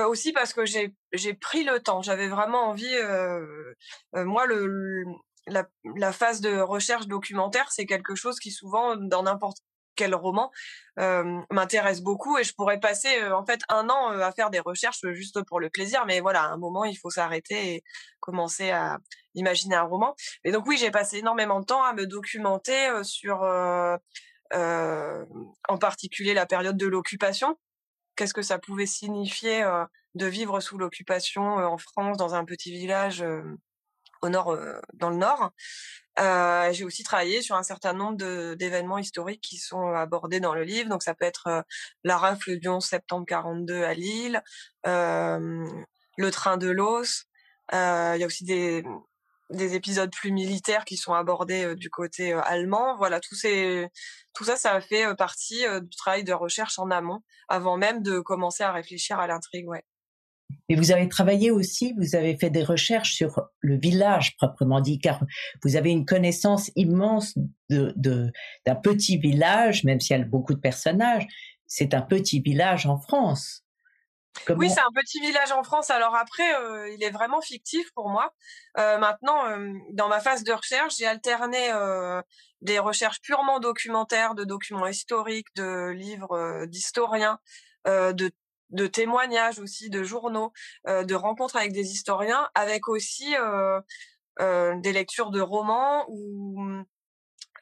aussi 0.07 0.33
parce 0.33 0.53
que 0.53 0.65
j'ai 0.65 1.33
pris 1.33 1.63
le 1.63 1.79
temps. 1.79 2.03
J'avais 2.03 2.27
vraiment 2.27 2.69
envie. 2.69 2.95
moi, 4.13 4.45
le, 4.45 5.03
la, 5.47 6.11
phase 6.11 6.41
de 6.41 6.59
recherche 6.59 7.07
documentaire, 7.07 7.71
c'est 7.71 7.85
quelque 7.85 8.15
chose 8.15 8.39
qui 8.39 8.51
souvent, 8.51 8.95
dans 8.95 9.23
n'importe 9.23 9.57
quel 9.95 10.15
roman, 10.15 10.51
m'intéresse 10.97 12.01
beaucoup 12.01 12.37
et 12.37 12.43
je 12.43 12.53
pourrais 12.53 12.79
passer 12.79 13.23
en 13.31 13.45
fait 13.45 13.61
un 13.69 13.89
an 13.89 14.09
à 14.09 14.31
faire 14.31 14.49
des 14.49 14.59
recherches 14.59 15.05
juste 15.11 15.43
pour 15.43 15.59
le 15.59 15.69
plaisir, 15.69 16.05
mais 16.05 16.19
voilà, 16.19 16.43
à 16.43 16.47
un 16.47 16.57
moment, 16.57 16.85
il 16.85 16.95
faut 16.95 17.09
s'arrêter 17.09 17.75
et 17.75 17.83
commencer 18.19 18.71
à 18.71 18.99
imaginer 19.35 19.75
un 19.75 19.83
roman. 19.83 20.15
Et 20.43 20.51
donc 20.51 20.65
oui, 20.67 20.77
j'ai 20.77 20.91
passé 20.91 21.17
énormément 21.17 21.59
de 21.59 21.65
temps 21.65 21.83
à 21.83 21.93
me 21.93 22.07
documenter 22.07 23.03
sur, 23.03 23.43
en 24.53 25.77
particulier 25.79 26.33
la 26.33 26.45
période 26.45 26.77
de 26.77 26.87
l'occupation. 26.87 27.57
Qu'est-ce 28.15 28.33
que 28.33 28.41
ça 28.41 28.59
pouvait 28.59 28.85
signifier 28.85 29.63
de 30.15 30.25
vivre 30.25 30.59
sous 30.59 30.77
l'occupation 30.77 31.43
en 31.43 31.77
France 31.77 32.17
dans 32.17 32.35
un 32.35 32.45
petit 32.45 32.71
village 32.71 33.23
au 34.21 34.29
nord, 34.29 34.57
dans 34.93 35.09
le 35.09 35.17
nord. 35.17 35.51
Euh, 36.19 36.73
j'ai 36.73 36.83
aussi 36.83 37.03
travaillé 37.03 37.41
sur 37.41 37.55
un 37.55 37.63
certain 37.63 37.93
nombre 37.93 38.17
d'événements 38.55 38.97
historiques 38.97 39.41
qui 39.41 39.57
sont 39.57 39.93
abordés 39.93 40.39
dans 40.39 40.53
le 40.53 40.63
livre. 40.63 40.89
Donc 40.89 41.03
ça 41.03 41.13
peut 41.13 41.25
être 41.25 41.65
la 42.03 42.17
rafle 42.17 42.57
du 42.57 42.67
11 42.67 42.83
septembre 42.83 43.25
42 43.25 43.83
à 43.83 43.93
Lille, 43.93 44.43
euh, 44.85 45.65
le 46.17 46.31
train 46.31 46.57
de 46.57 46.69
l'os. 46.69 47.25
Il 47.71 47.77
y 47.77 48.23
a 48.23 48.25
aussi 48.25 48.43
des, 48.43 48.83
des 49.49 49.75
épisodes 49.75 50.11
plus 50.11 50.31
militaires 50.31 50.83
qui 50.83 50.97
sont 50.97 51.13
abordés 51.13 51.75
du 51.75 51.89
côté 51.89 52.33
allemand. 52.33 52.97
Voilà, 52.97 53.19
tout, 53.21 53.35
ces, 53.35 53.87
tout 54.33 54.43
ça, 54.43 54.57
ça 54.57 54.81
fait 54.81 55.15
partie 55.15 55.63
du 55.81 55.95
travail 55.95 56.25
de 56.25 56.33
recherche 56.33 56.77
en 56.79 56.91
amont, 56.91 57.21
avant 57.47 57.77
même 57.77 58.03
de 58.03 58.19
commencer 58.19 58.63
à 58.63 58.73
réfléchir 58.73 59.19
à 59.19 59.27
l'intrigue. 59.27 59.69
Ouais. 59.69 59.85
Et 60.69 60.75
vous 60.75 60.91
avez 60.91 61.07
travaillé 61.09 61.51
aussi, 61.51 61.93
vous 61.97 62.15
avez 62.15 62.37
fait 62.37 62.49
des 62.49 62.63
recherches 62.63 63.13
sur 63.13 63.41
le 63.59 63.77
village 63.77 64.35
proprement 64.37 64.81
dit, 64.81 64.99
car 64.99 65.23
vous 65.63 65.75
avez 65.75 65.91
une 65.91 66.05
connaissance 66.05 66.71
immense 66.75 67.37
de, 67.69 68.31
d'un 68.65 68.75
petit 68.75 69.17
village, 69.17 69.83
même 69.83 69.99
s'il 69.99 70.17
y 70.17 70.21
a 70.21 70.23
beaucoup 70.23 70.53
de 70.53 70.59
personnages, 70.59 71.27
c'est 71.67 71.93
un 71.93 72.01
petit 72.01 72.41
village 72.41 72.85
en 72.85 72.97
France. 72.97 73.63
Oui, 74.49 74.69
c'est 74.69 74.81
un 74.81 74.91
petit 74.95 75.19
village 75.19 75.51
en 75.51 75.63
France. 75.63 75.89
Alors 75.89 76.15
après, 76.15 76.55
euh, 76.55 76.89
il 76.89 77.03
est 77.03 77.09
vraiment 77.09 77.41
fictif 77.41 77.91
pour 77.93 78.09
moi. 78.09 78.33
Euh, 78.77 78.97
maintenant, 78.97 79.45
euh, 79.47 79.73
dans 79.91 80.07
ma 80.07 80.19
phase 80.19 80.43
de 80.43 80.53
recherche, 80.53 80.95
j'ai 80.97 81.05
alterné 81.05 81.69
des 82.61 82.79
recherches 82.79 83.21
purement 83.21 83.59
documentaires, 83.59 84.35
de 84.35 84.43
documents 84.43 84.87
historiques, 84.87 85.47
de 85.55 85.89
livres 85.89 86.65
d'historiens, 86.65 87.39
de, 87.85 88.31
de 88.71 88.87
témoignages 88.87 89.59
aussi, 89.59 89.89
de 89.89 90.03
journaux, 90.03 90.51
de 90.87 91.13
rencontres 91.15 91.55
avec 91.55 91.71
des 91.71 91.91
historiens, 91.91 92.49
avec 92.55 92.87
aussi 92.87 93.33
des 94.39 94.93
lectures 94.93 95.31
de 95.31 95.41
romans 95.41 96.05
ou 96.07 96.83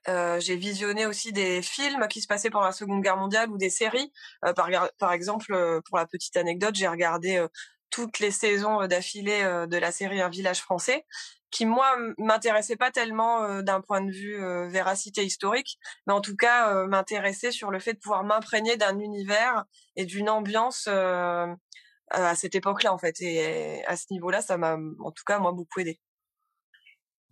euh, 0.07 0.39
j'ai 0.39 0.55
visionné 0.55 1.05
aussi 1.05 1.33
des 1.33 1.61
films 1.61 2.07
qui 2.07 2.21
se 2.21 2.27
passaient 2.27 2.49
pendant 2.49 2.65
la 2.65 2.71
Seconde 2.71 3.01
Guerre 3.03 3.17
mondiale 3.17 3.49
ou 3.51 3.57
des 3.57 3.69
séries. 3.69 4.11
Euh, 4.45 4.53
par, 4.53 5.11
exemple, 5.11 5.53
euh, 5.53 5.81
pour 5.87 5.97
la 5.97 6.05
petite 6.07 6.37
anecdote, 6.37 6.75
j'ai 6.75 6.87
regardé 6.87 7.45
toutes 7.89 8.19
les 8.19 8.31
saisons 8.31 8.85
d'affilée 8.87 9.43
de 9.67 9.77
la 9.77 9.91
série 9.91 10.21
Un 10.21 10.29
village 10.29 10.61
français, 10.61 11.05
qui 11.51 11.65
moi 11.65 11.97
m'intéressait 12.17 12.75
pas 12.75 12.91
tellement 12.91 13.61
d'un 13.61 13.81
point 13.81 14.01
de 14.01 14.11
vue 14.11 14.39
véracité 14.69 15.23
historique, 15.23 15.79
mais 16.05 16.13
en 16.13 16.21
tout 16.21 16.35
cas 16.35 16.85
m'intéressait 16.85 17.51
sur 17.51 17.71
le 17.71 17.79
fait 17.79 17.93
de 17.93 17.99
pouvoir 17.99 18.23
m'imprégner 18.23 18.77
d'un 18.77 18.99
univers 18.99 19.65
et 19.95 20.05
d'une 20.05 20.29
ambiance 20.29 20.87
à 20.87 22.35
cette 22.35 22.55
époque-là 22.55 22.93
en 22.93 22.97
fait. 22.97 23.19
Et 23.21 23.83
à 23.85 23.95
ce 23.95 24.05
niveau-là, 24.11 24.41
ça 24.41 24.57
m'a 24.57 24.77
en 24.99 25.11
tout 25.11 25.23
cas 25.25 25.39
moi 25.39 25.51
beaucoup 25.51 25.79
aidé. 25.79 25.99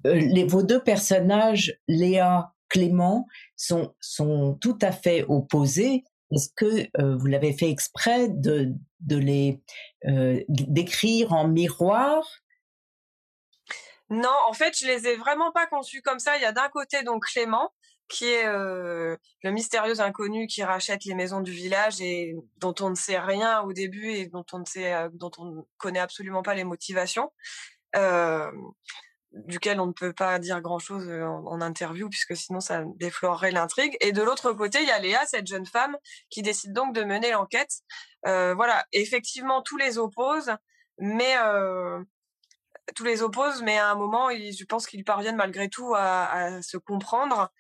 Les, 0.04 0.44
vos 0.44 0.64
deux 0.64 0.82
personnages, 0.82 1.80
Léa 1.88 2.54
Clément 2.70 3.28
sont, 3.56 3.96
sont 4.00 4.58
tout 4.60 4.78
à 4.82 4.92
fait 4.92 5.26
opposés. 5.28 6.04
Est-ce 6.32 6.50
que 6.56 6.88
euh, 7.02 7.16
vous 7.18 7.28
l'avez 7.28 7.54
fait 7.54 7.70
exprès 7.70 8.28
de, 8.30 8.74
de 9.00 9.18
les 9.18 9.62
euh, 10.08 10.44
décrire 10.50 11.34
en 11.34 11.48
miroir? 11.48 12.24
Non, 14.10 14.34
en 14.48 14.54
fait, 14.54 14.78
je 14.78 14.86
les 14.86 15.08
ai 15.08 15.16
vraiment 15.16 15.52
pas 15.52 15.68
conçus 15.68 16.02
comme 16.02 16.20
ça. 16.20 16.38
Il 16.38 16.42
y 16.42 16.46
a 16.46 16.52
d'un 16.52 16.70
côté 16.70 17.04
donc 17.04 17.26
Clément, 17.26 17.72
qui 18.08 18.26
est 18.26 18.46
euh, 18.46 19.18
le 19.44 19.52
mystérieux 19.52 20.00
inconnu 20.00 20.48
qui 20.48 20.64
rachète 20.64 21.04
les 21.06 21.14
maisons 21.14 21.42
du 21.42 21.52
village 21.52 22.00
et 22.02 22.36
dont 22.58 22.76
on 22.80 22.90
ne 22.90 22.96
sait 22.96 23.20
rien 23.20 23.62
au 23.62 23.74
début 23.74 24.12
et 24.12 24.28
dont 24.28 24.46
on 24.54 24.60
ne 24.60 24.66
sait, 24.66 24.94
dont 25.14 25.32
on 25.38 25.66
connaît 25.78 26.00
absolument 26.00 26.42
pas 26.42 26.56
les 26.56 26.64
motivations 26.64 27.32
duquel 29.46 29.80
on 29.80 29.88
ne 29.88 29.94
peut 29.94 30.14
pas 30.14 30.40
dire 30.40 30.62
grand-chose 30.62 31.10
en, 31.10 31.62
interview 31.62 32.10
puisque 32.10 32.36
sinon 32.36 32.60
ça 32.60 32.84
déflorerait 32.96 33.52
l'intrigue. 33.52 33.98
Et 34.02 34.12
de 34.12 34.22
l'autre 34.22 34.54
côté, 34.54 34.82
il 34.82 34.88
y 34.88 34.92
a 34.92 35.00
Léa, 35.00 35.26
cette 35.26 35.48
jeune 35.48 35.66
femme 35.66 35.98
qui 36.30 36.42
décide 36.42 36.74
donc 36.74 36.94
de 36.94 37.04
mener 37.04 37.32
l'enquête. 37.32 37.82
voilà, 38.24 38.86
effectivement, 38.92 39.62
tous 39.62 39.78
les 39.78 39.98
opposent, 39.98 40.52
mais 41.00 41.36
tous 42.96 43.04
les 43.04 43.22
opposent, 43.22 43.62
mais 43.64 43.78
à 43.78 43.90
un 43.90 43.96
moment, 43.96 44.30
je 44.30 44.66
pense 44.66 44.88
qu'ils 44.88 45.04
parviennent 45.04 45.36
malgré 45.36 45.70
tout 45.70 45.94
à, 45.96 46.62
se 46.62 46.78
comprendre. 46.78 47.52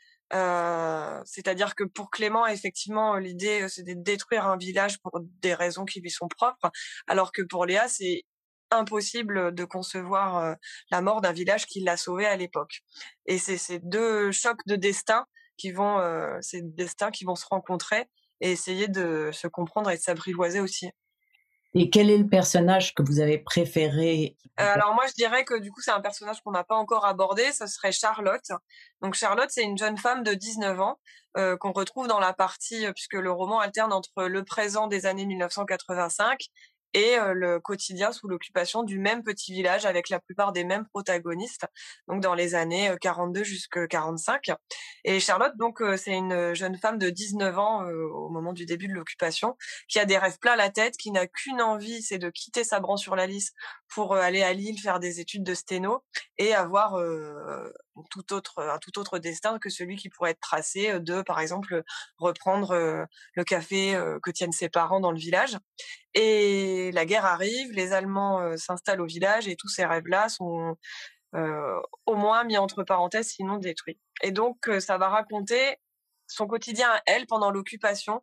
c'est-à-dire 1.25 1.75
que 1.75 1.83
pour 1.83 2.09
Clément, 2.11 2.47
effectivement, 2.47 3.17
l'idée 3.17 3.67
c'est 3.69 3.83
de 3.83 3.93
détruire 3.93 4.47
un 4.47 4.57
village 4.57 4.99
pour 4.99 5.19
des 5.41 5.53
raisons 5.53 5.85
qui 5.85 6.01
lui 6.01 6.11
sont 6.11 6.27
propres, 6.27 6.71
alors 7.07 7.31
que 7.31 7.41
pour 7.41 7.65
Léa, 7.65 7.87
c'est 7.87 8.23
impossible 8.71 9.53
de 9.53 9.65
concevoir 9.65 10.55
la 10.91 11.01
mort 11.01 11.21
d'un 11.21 11.31
village 11.31 11.65
qui 11.65 11.81
l'a 11.81 11.97
sauvé 11.97 12.25
à 12.25 12.35
l'époque. 12.35 12.81
Et 13.25 13.37
c'est 13.37 13.57
ces 13.57 13.79
deux 13.79 14.31
chocs 14.31 14.65
de 14.67 14.75
destin 14.75 15.25
qui 15.57 15.71
vont, 15.71 16.01
ces 16.41 16.61
destins 16.61 17.11
qui 17.11 17.25
vont 17.25 17.35
se 17.35 17.45
rencontrer 17.49 18.05
et 18.41 18.51
essayer 18.51 18.87
de 18.87 19.31
se 19.33 19.47
comprendre 19.47 19.89
et 19.89 19.97
de 19.97 20.01
s'apprivoiser 20.01 20.59
aussi. 20.59 20.91
Et 21.73 21.89
quel 21.89 22.09
est 22.09 22.17
le 22.17 22.27
personnage 22.27 22.93
que 22.93 23.03
vous 23.03 23.19
avez 23.19 23.37
préféré 23.37 24.37
Alors 24.55 24.95
moi, 24.95 25.05
je 25.07 25.13
dirais 25.13 25.43
que 25.43 25.59
du 25.59 25.71
coup, 25.71 25.81
c'est 25.81 25.91
un 25.91 26.01
personnage 26.01 26.41
qu'on 26.41 26.51
n'a 26.51 26.63
pas 26.63 26.75
encore 26.75 27.05
abordé. 27.05 27.51
Ce 27.51 27.67
serait 27.67 27.91
Charlotte. 27.91 28.51
Donc 29.01 29.13
Charlotte, 29.13 29.49
c'est 29.49 29.63
une 29.63 29.77
jeune 29.77 29.97
femme 29.97 30.23
de 30.23 30.33
19 30.33 30.79
ans 30.79 30.99
qu'on 31.59 31.71
retrouve 31.71 32.07
dans 32.07 32.19
la 32.19 32.33
partie, 32.33 32.85
puisque 32.93 33.13
le 33.13 33.31
roman 33.31 33.59
alterne 33.59 33.93
entre 33.93 34.23
le 34.23 34.43
présent 34.43 34.87
des 34.87 35.05
années 35.05 35.25
1985 35.25 36.39
et 36.97 37.15
le 37.35 37.59
quotidien 37.59 38.11
sous 38.11 38.27
l'occupation 38.27 38.81
du 38.81 38.97
même 38.97 39.23
petit 39.23 39.53
village 39.53 39.85
avec 39.85 40.09
la 40.09 40.19
plupart 40.19 40.51
des 40.51 40.63
mêmes 40.63 40.87
protagonistes, 40.87 41.67
donc 42.07 42.21
dans 42.21 42.33
les 42.33 42.55
années 42.55 42.91
42 42.99 43.43
jusqu'à 43.43 43.85
45. 43.85 44.45
Et 45.03 45.19
Charlotte, 45.19 45.55
donc, 45.57 45.79
c'est 45.97 46.15
une 46.15 46.55
jeune 46.55 46.75
femme 46.77 46.97
de 46.97 47.11
19 47.11 47.59
ans 47.59 47.83
au 47.85 48.29
moment 48.29 48.51
du 48.51 48.65
début 48.65 48.87
de 48.87 48.93
l'occupation, 48.93 49.55
qui 49.87 49.99
a 49.99 50.05
des 50.05 50.17
rêves 50.17 50.39
plein 50.39 50.55
la 50.55 50.71
tête, 50.71 50.97
qui 50.97 51.11
n'a 51.11 51.27
qu'une 51.27 51.61
envie, 51.61 52.01
c'est 52.01 52.17
de 52.17 52.31
quitter 52.31 52.63
sa 52.63 52.79
branche 52.79 53.01
sur 53.01 53.15
la 53.15 53.27
liste 53.27 53.53
pour 53.93 54.15
aller 54.15 54.41
à 54.41 54.53
Lille 54.53 54.79
faire 54.81 54.99
des 54.99 55.19
études 55.19 55.43
de 55.43 55.53
sténo 55.53 56.03
et 56.39 56.55
avoir 56.55 56.97
tout 58.09 58.33
autre, 58.33 58.63
un 58.63 58.77
tout 58.79 58.99
autre 58.99 59.19
destin 59.19 59.59
que 59.59 59.69
celui 59.69 59.95
qui 59.95 60.09
pourrait 60.09 60.31
être 60.31 60.39
tracé 60.39 60.99
de, 60.99 61.21
par 61.21 61.39
exemple, 61.39 61.83
reprendre 62.17 63.07
le 63.33 63.43
café 63.43 63.99
que 64.23 64.31
tiennent 64.31 64.51
ses 64.51 64.69
parents 64.69 64.99
dans 64.99 65.11
le 65.11 65.19
village. 65.19 65.57
Et 66.13 66.91
la 66.93 67.05
guerre 67.05 67.25
arrive, 67.25 67.71
les 67.71 67.93
Allemands 67.93 68.57
s'installent 68.57 69.01
au 69.01 69.05
village 69.05 69.47
et 69.47 69.55
tous 69.55 69.69
ces 69.69 69.85
rêves-là 69.85 70.29
sont 70.29 70.75
au 71.33 72.15
moins 72.15 72.43
mis 72.43 72.57
entre 72.57 72.83
parenthèses, 72.83 73.29
sinon 73.29 73.57
détruits. 73.57 73.99
Et 74.23 74.31
donc, 74.31 74.69
ça 74.79 74.97
va 74.97 75.09
raconter 75.09 75.77
son 76.27 76.47
quotidien 76.47 76.89
à 76.89 77.01
elle 77.05 77.25
pendant 77.25 77.51
l'occupation, 77.51 78.21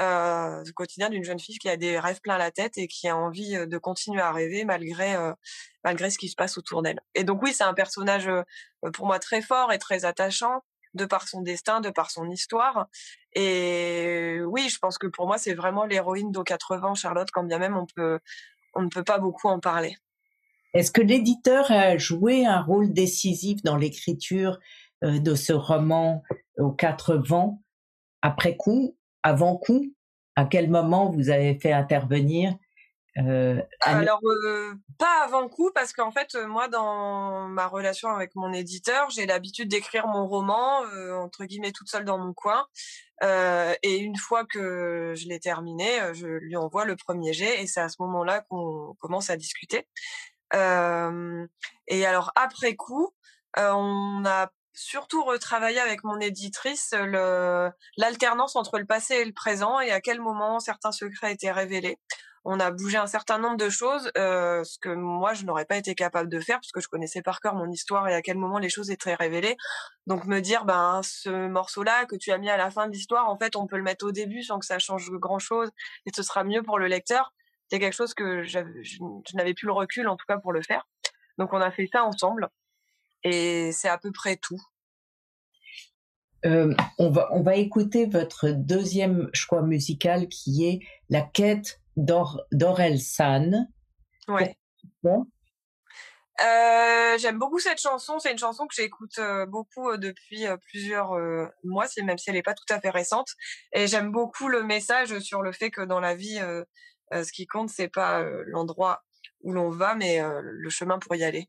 euh, 0.00 0.62
le 0.64 0.72
quotidien 0.72 1.10
d'une 1.10 1.24
jeune 1.24 1.38
fille 1.38 1.58
qui 1.58 1.68
a 1.68 1.76
des 1.76 1.98
rêves 1.98 2.20
plein 2.20 2.38
la 2.38 2.50
tête 2.50 2.78
et 2.78 2.88
qui 2.88 3.08
a 3.08 3.16
envie 3.16 3.56
de 3.66 3.78
continuer 3.78 4.20
à 4.20 4.32
rêver 4.32 4.64
malgré 4.64 5.14
malgré 5.84 6.10
ce 6.10 6.18
qui 6.18 6.28
se 6.28 6.34
passe 6.34 6.58
autour 6.58 6.82
d'elle. 6.82 7.00
Et 7.14 7.24
donc 7.24 7.42
oui, 7.42 7.52
c'est 7.52 7.64
un 7.64 7.74
personnage 7.74 8.28
pour 8.92 9.06
moi 9.06 9.18
très 9.18 9.42
fort 9.42 9.72
et 9.72 9.78
très 9.78 10.04
attachant 10.04 10.62
de 10.94 11.04
par 11.04 11.28
son 11.28 11.42
destin, 11.42 11.80
de 11.80 11.90
par 11.90 12.10
son 12.10 12.28
histoire. 12.30 12.88
Et 13.34 14.40
oui, 14.46 14.68
je 14.68 14.78
pense 14.78 14.98
que 14.98 15.06
pour 15.06 15.26
moi, 15.26 15.38
c'est 15.38 15.54
vraiment 15.54 15.84
l'héroïne 15.84 16.32
d'Au 16.32 16.42
80, 16.42 16.94
Charlotte, 16.94 17.28
quand 17.30 17.44
bien 17.44 17.58
même 17.58 17.76
on 17.76 17.86
peut, 17.86 18.18
on 18.74 18.82
ne 18.82 18.88
peut 18.88 19.04
pas 19.04 19.18
beaucoup 19.18 19.48
en 19.48 19.60
parler. 19.60 19.96
Est-ce 20.74 20.90
que 20.90 21.00
l'éditeur 21.00 21.70
a 21.70 21.96
joué 21.96 22.44
un 22.44 22.60
rôle 22.60 22.92
décisif 22.92 23.62
dans 23.62 23.76
l'écriture 23.76 24.58
euh, 25.04 25.18
de 25.18 25.34
ce 25.34 25.52
roman 25.52 26.22
aux 26.58 26.72
quatre 26.72 27.14
vents 27.14 27.62
après 28.22 28.56
coup, 28.56 28.96
avant 29.26 29.56
coup 29.56 29.84
À 30.36 30.44
quel 30.44 30.70
moment 30.70 31.10
vous 31.10 31.30
avez 31.30 31.58
fait 31.58 31.72
intervenir 31.72 32.54
euh, 33.18 33.60
Alors 33.80 34.20
euh, 34.24 34.72
pas 34.98 35.24
avant 35.24 35.48
coup 35.48 35.72
parce 35.74 35.92
qu'en 35.92 36.12
fait 36.12 36.36
euh, 36.36 36.46
moi 36.46 36.68
dans 36.68 37.48
ma 37.48 37.66
relation 37.66 38.08
avec 38.10 38.36
mon 38.36 38.52
éditeur 38.52 39.10
j'ai 39.10 39.26
l'habitude 39.26 39.68
d'écrire 39.68 40.06
mon 40.06 40.28
roman 40.28 40.82
entre 41.24 41.44
guillemets 41.44 41.72
toute 41.72 41.88
seule 41.88 42.04
dans 42.04 42.18
mon 42.18 42.32
coin. 42.34 42.66
Et 43.82 43.96
une 43.98 44.16
fois 44.16 44.44
que 44.44 45.14
je 45.16 45.26
l'ai 45.26 45.40
terminé 45.40 45.88
je 46.12 46.28
lui 46.28 46.56
envoie 46.56 46.84
le 46.84 46.94
premier 46.94 47.32
jet 47.32 47.60
et 47.60 47.66
c'est 47.66 47.80
à 47.80 47.88
ce 47.88 47.96
moment-là 48.00 48.42
qu'on 48.48 48.94
commence 49.00 49.28
à 49.28 49.36
discuter. 49.36 49.88
Et 50.52 52.06
alors 52.06 52.30
après 52.36 52.76
coup 52.76 53.10
on 53.56 54.22
a 54.24 54.50
surtout 54.76 55.24
retravaillé 55.24 55.80
avec 55.80 56.04
mon 56.04 56.20
éditrice 56.20 56.94
l'alternance 57.96 58.56
entre 58.56 58.78
le 58.78 58.86
passé 58.86 59.14
et 59.14 59.24
le 59.24 59.32
présent 59.32 59.80
et 59.80 59.90
à 59.90 60.00
quel 60.00 60.20
moment 60.20 60.60
certains 60.60 60.92
secrets 60.92 61.32
étaient 61.32 61.50
révélés 61.50 61.98
on 62.48 62.60
a 62.60 62.70
bougé 62.70 62.96
un 62.96 63.08
certain 63.08 63.38
nombre 63.38 63.56
de 63.56 63.68
choses, 63.68 64.08
euh, 64.16 64.62
ce 64.62 64.78
que 64.78 64.88
moi 64.88 65.34
je 65.34 65.44
n'aurais 65.44 65.64
pas 65.64 65.76
été 65.76 65.96
capable 65.96 66.30
de 66.30 66.38
faire 66.38 66.58
parce 66.58 66.70
que 66.70 66.80
je 66.80 66.86
connaissais 66.86 67.20
par 67.20 67.40
cœur 67.40 67.56
mon 67.56 67.68
histoire 67.72 68.08
et 68.08 68.14
à 68.14 68.22
quel 68.22 68.38
moment 68.38 68.60
les 68.60 68.68
choses 68.68 68.92
étaient 68.92 69.16
révélées. 69.16 69.56
Donc 70.06 70.26
me 70.26 70.38
dire 70.40 70.64
ben 70.64 71.00
ce 71.02 71.48
morceau-là 71.48 72.06
que 72.06 72.14
tu 72.14 72.30
as 72.30 72.38
mis 72.38 72.48
à 72.48 72.56
la 72.56 72.70
fin 72.70 72.86
de 72.86 72.92
l'histoire, 72.92 73.28
en 73.28 73.36
fait 73.36 73.56
on 73.56 73.66
peut 73.66 73.76
le 73.76 73.82
mettre 73.82 74.06
au 74.06 74.12
début 74.12 74.44
sans 74.44 74.60
que 74.60 74.64
ça 74.64 74.78
change 74.78 75.10
grand 75.10 75.40
chose 75.40 75.70
et 76.06 76.10
ce 76.14 76.22
sera 76.22 76.44
mieux 76.44 76.62
pour 76.62 76.78
le 76.78 76.86
lecteur. 76.86 77.34
C'est 77.68 77.80
quelque 77.80 77.96
chose 77.96 78.14
que 78.14 78.44
je, 78.44 78.60
n'avais 79.34 79.54
plus 79.54 79.66
le 79.66 79.72
recul 79.72 80.06
en 80.06 80.16
tout 80.16 80.26
cas 80.28 80.38
pour 80.38 80.52
le 80.52 80.62
faire. 80.62 80.86
Donc 81.38 81.52
on 81.52 81.60
a 81.60 81.72
fait 81.72 81.88
ça 81.92 82.04
ensemble 82.04 82.48
et 83.24 83.72
c'est 83.72 83.88
à 83.88 83.98
peu 83.98 84.12
près 84.12 84.36
tout. 84.36 84.60
Euh, 86.46 86.72
on, 86.98 87.10
va, 87.10 87.28
on 87.32 87.42
va 87.42 87.56
écouter 87.56 88.06
votre 88.06 88.50
deuxième 88.50 89.28
choix 89.32 89.62
musical 89.62 90.28
qui 90.28 90.66
est 90.66 90.80
La 91.08 91.22
quête 91.22 91.80
d'Orelsan. 91.96 93.68
Ouais. 94.28 94.56
Euh, 95.04 97.18
j'aime 97.18 97.38
beaucoup 97.38 97.58
cette 97.58 97.80
chanson. 97.80 98.18
C'est 98.18 98.30
une 98.30 98.38
chanson 98.38 98.66
que 98.66 98.74
j'écoute 98.74 99.18
euh, 99.18 99.46
beaucoup 99.46 99.96
depuis 99.96 100.44
plusieurs 100.68 101.16
mois, 101.64 101.86
même 102.04 102.18
si 102.18 102.30
elle 102.30 102.36
n'est 102.36 102.42
pas 102.42 102.54
tout 102.54 102.72
à 102.72 102.80
fait 102.80 102.90
récente. 102.90 103.30
Et 103.72 103.86
j'aime 103.86 104.12
beaucoup 104.12 104.48
le 104.48 104.62
message 104.62 105.18
sur 105.20 105.42
le 105.42 105.52
fait 105.52 105.70
que 105.70 105.82
dans 105.82 106.00
la 106.00 106.14
vie, 106.14 106.40
ce 107.12 107.32
qui 107.32 107.46
compte, 107.46 107.70
c'est 107.70 107.88
pas 107.88 108.22
l'endroit 108.46 109.02
où 109.40 109.52
l'on 109.52 109.70
va, 109.70 109.94
mais 109.94 110.20
le 110.42 110.70
chemin 110.70 110.98
pour 110.98 111.16
y 111.16 111.24
aller. 111.24 111.48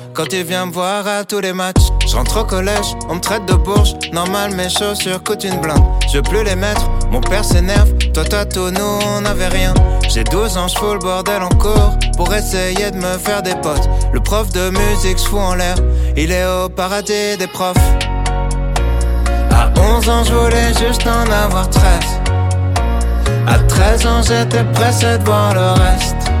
Quand 0.13 0.33
il 0.33 0.43
vient 0.43 0.65
me 0.65 0.71
voir 0.73 1.07
à 1.07 1.23
tous 1.23 1.39
les 1.39 1.53
matchs, 1.53 1.87
je 2.05 2.15
rentre 2.15 2.41
au 2.41 2.43
collège, 2.43 2.95
on 3.07 3.15
me 3.15 3.21
traite 3.21 3.45
de 3.45 3.53
bourge. 3.53 3.93
Normal, 4.11 4.53
mes 4.55 4.67
chaussures 4.67 5.23
coûtent 5.23 5.45
une 5.45 5.59
blinde. 5.61 5.83
Je 6.11 6.17
veux 6.17 6.21
plus 6.21 6.43
les 6.43 6.55
mettre, 6.55 6.89
mon 7.09 7.21
père 7.21 7.45
s'énerve. 7.45 7.93
Toi, 8.13 8.25
toi, 8.25 8.45
tout, 8.45 8.71
nous, 8.71 8.99
on 9.07 9.21
n'avait 9.21 9.47
rien. 9.47 9.73
J'ai 10.09 10.25
12 10.25 10.57
ans, 10.57 10.67
je 10.67 10.77
fous 10.77 10.93
le 10.93 10.99
bordel 10.99 11.41
en 11.41 11.49
cours 11.49 11.97
pour 12.17 12.33
essayer 12.33 12.91
de 12.91 12.97
me 12.97 13.17
faire 13.17 13.41
des 13.41 13.55
potes. 13.55 13.89
Le 14.11 14.19
prof 14.19 14.49
de 14.51 14.69
musique 14.69 15.17
se 15.17 15.29
fout 15.29 15.39
en 15.39 15.55
l'air, 15.55 15.75
il 16.17 16.31
est 16.31 16.45
au 16.45 16.67
paradis 16.67 17.37
des 17.39 17.47
profs. 17.47 17.77
À 19.51 19.71
11 19.79 20.09
ans, 20.09 20.23
je 20.25 20.33
voulais 20.33 20.73
juste 20.73 21.07
en 21.07 21.31
avoir 21.31 21.69
13. 21.69 21.83
À 23.47 23.57
13 23.59 24.05
ans, 24.07 24.21
j'étais 24.21 24.63
pressé 24.73 25.17
de 25.17 25.23
voir 25.23 25.53
le 25.53 25.81
reste. 25.81 26.40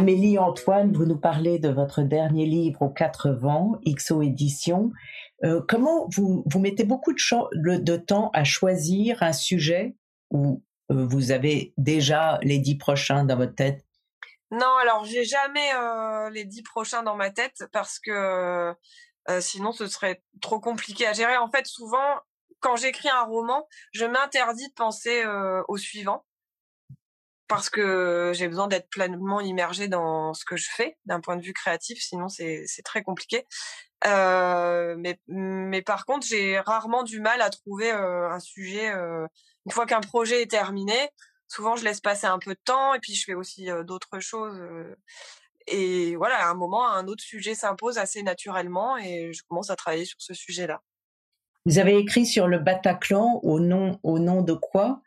Amélie 0.00 0.38
Antoine, 0.38 0.94
vous 0.94 1.04
nous 1.04 1.18
parlez 1.18 1.58
de 1.58 1.68
votre 1.68 2.00
dernier 2.00 2.46
livre 2.46 2.80
aux 2.80 2.88
quatre 2.88 3.28
vents, 3.28 3.78
XO 3.86 4.22
Édition. 4.22 4.92
Euh, 5.44 5.60
comment 5.68 6.08
vous, 6.16 6.42
vous 6.46 6.58
mettez 6.58 6.84
beaucoup 6.84 7.12
de, 7.12 7.96
temps 7.98 8.30
à 8.32 8.42
choisir 8.42 9.22
un 9.22 9.34
sujet 9.34 9.94
ou 10.30 10.62
euh, 10.90 11.04
vous 11.04 11.32
avez 11.32 11.74
déjà 11.76 12.38
les 12.40 12.58
dix 12.58 12.78
prochains 12.78 13.24
dans 13.24 13.36
votre 13.36 13.54
tête? 13.54 13.84
Non, 14.50 14.74
alors 14.80 15.04
j'ai 15.04 15.24
jamais 15.24 15.70
euh, 15.74 16.30
les 16.30 16.46
dix 16.46 16.62
prochains 16.62 17.02
dans 17.02 17.16
ma 17.16 17.28
tête 17.28 17.64
parce 17.70 17.98
que 17.98 18.74
sinon 19.40 19.72
ce 19.72 19.86
serait 19.86 20.22
trop 20.40 20.60
compliqué 20.60 21.06
à 21.06 21.12
gérer. 21.12 21.36
En 21.36 21.50
fait, 21.50 21.66
souvent, 21.66 22.20
quand 22.60 22.76
j'écris 22.76 23.10
un 23.10 23.24
roman, 23.24 23.68
je 23.92 24.06
m'interdis 24.06 24.68
de 24.68 24.74
penser 24.74 25.26
au 25.68 25.76
suivant 25.76 26.24
parce 27.50 27.68
que 27.68 28.30
j'ai 28.32 28.46
besoin 28.46 28.68
d'être 28.68 28.88
pleinement 28.88 29.40
immergée 29.40 29.88
dans 29.88 30.34
ce 30.34 30.44
que 30.44 30.56
je 30.56 30.68
fais 30.72 30.96
d'un 31.04 31.20
point 31.20 31.34
de 31.34 31.42
vue 31.42 31.52
créatif, 31.52 32.00
sinon 32.00 32.28
c'est 32.28 32.64
très 32.84 33.02
compliqué. 33.02 33.44
Euh, 34.06 34.94
mais, 34.96 35.18
mais 35.26 35.82
par 35.82 36.06
contre, 36.06 36.24
j'ai 36.24 36.60
rarement 36.60 37.02
du 37.02 37.20
mal 37.20 37.42
à 37.42 37.50
trouver 37.50 37.90
euh, 37.90 38.30
un 38.30 38.38
sujet. 38.38 38.90
Euh, 38.90 39.26
une 39.66 39.72
fois 39.72 39.84
qu'un 39.84 40.00
projet 40.00 40.42
est 40.42 40.50
terminé, 40.50 40.94
souvent 41.48 41.74
je 41.74 41.82
laisse 41.82 42.00
passer 42.00 42.28
un 42.28 42.38
peu 42.38 42.54
de 42.54 42.60
temps 42.64 42.94
et 42.94 43.00
puis 43.00 43.16
je 43.16 43.24
fais 43.24 43.34
aussi 43.34 43.68
d'autres 43.84 44.20
choses. 44.20 44.62
et 45.66 46.14
voilà, 46.14 46.46
à 46.46 46.50
un 46.50 46.54
moment, 46.54 46.88
un 46.88 47.08
autre 47.08 47.24
sujet 47.24 47.56
s'impose 47.56 47.98
assez 47.98 48.22
naturellement 48.22 48.96
et 48.96 49.32
je 49.32 49.42
commence 49.48 49.70
à 49.70 49.76
travailler 49.76 50.04
sur 50.04 50.22
ce 50.22 50.34
sujet-là. 50.34 50.82
Vous 51.66 51.80
avez 51.80 51.98
écrit 51.98 52.26
sur 52.26 52.46
le 52.46 52.60
Bataclan 52.60 53.40
au 53.42 53.58
nom, 53.58 53.98
au 54.04 54.20
nom 54.20 54.40
de 54.40 54.52
quoi? 54.52 55.02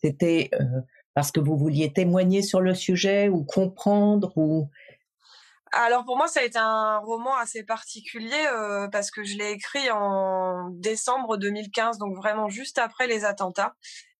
C'était 0.00 0.50
euh, 0.54 0.80
parce 1.14 1.30
que 1.30 1.40
vous 1.40 1.56
vouliez 1.56 1.92
témoigner 1.92 2.42
sur 2.42 2.60
le 2.60 2.74
sujet 2.74 3.28
ou 3.28 3.44
comprendre 3.44 4.32
ou? 4.36 4.68
Alors 5.72 6.04
pour 6.04 6.16
moi, 6.16 6.28
ça 6.28 6.40
a 6.40 6.42
été 6.42 6.58
un 6.58 6.98
roman 6.98 7.34
assez 7.36 7.64
particulier 7.64 8.46
euh, 8.52 8.88
parce 8.88 9.10
que 9.10 9.24
je 9.24 9.36
l'ai 9.36 9.52
écrit 9.52 9.90
en 9.90 10.68
décembre 10.70 11.38
2015, 11.38 11.98
donc 11.98 12.16
vraiment 12.16 12.48
juste 12.48 12.78
après 12.78 13.06
les 13.06 13.24
attentats. 13.24 13.74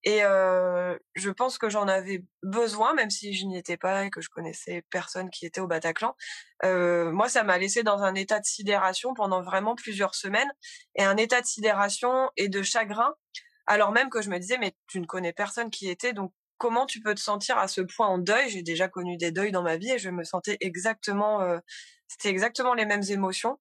Et 0.05 0.25
euh, 0.25 0.99
je 1.15 1.31
pense 1.31 1.59
que 1.59 1.69
j'en 1.69 1.87
avais 1.87 2.25
besoin, 2.43 2.93
même 2.95 3.11
si 3.11 3.35
je 3.35 3.47
n'y 3.47 3.57
étais 3.57 3.77
pas 3.77 4.05
et 4.05 4.11
que 4.11 4.21
je 4.21 4.31
connaissais 4.31 4.83
personne 4.91 5.31
qui 5.31 5.47
était 5.47 5.61
au 5.61 5.69
Bataclan. 5.69 6.17
Moi, 6.65 7.29
ça 7.29 7.45
m'a 7.45 7.59
laissé 7.59 7.83
dans 7.83 8.03
un 8.03 8.15
état 8.15 8.41
de 8.41 8.45
sidération 8.45 9.15
pendant 9.15 9.43
vraiment 9.43 9.77
plusieurs 9.77 10.15
semaines, 10.15 10.51
et 10.97 11.05
un 11.05 11.17
état 11.17 11.41
de 11.41 11.47
sidération 11.47 12.31
et 12.37 12.49
de 12.49 12.63
chagrin, 12.63 13.15
alors 13.73 13.93
même 13.93 14.11
que 14.11 14.21
je 14.21 14.29
me 14.29 14.39
disais, 14.39 14.59
mais 14.59 14.75
tu 14.87 15.01
ne 15.01 15.07
connais 15.07 15.33
personne 15.33 15.71
qui 15.71 15.89
était, 15.89 16.13
donc 16.13 16.33
comment 16.59 16.85
tu 16.85 17.01
peux 17.01 17.15
te 17.15 17.21
sentir 17.21 17.57
à 17.57 17.69
ce 17.69 17.81
point 17.81 18.07
en 18.07 18.19
deuil? 18.19 18.51
J'ai 18.51 18.63
déjà 18.63 18.87
connu 18.87 19.17
des 19.17 19.33
deuils 19.33 19.51
dans 19.51 19.63
ma 19.63 19.77
vie 19.77 19.93
et 19.93 19.99
je 19.99 20.11
me 20.11 20.25
sentais 20.25 20.59
exactement, 20.61 21.41
euh, 21.41 21.59
c'était 22.07 22.29
exactement 22.29 22.75
les 22.75 22.85
mêmes 22.85 23.03
émotions, 23.09 23.59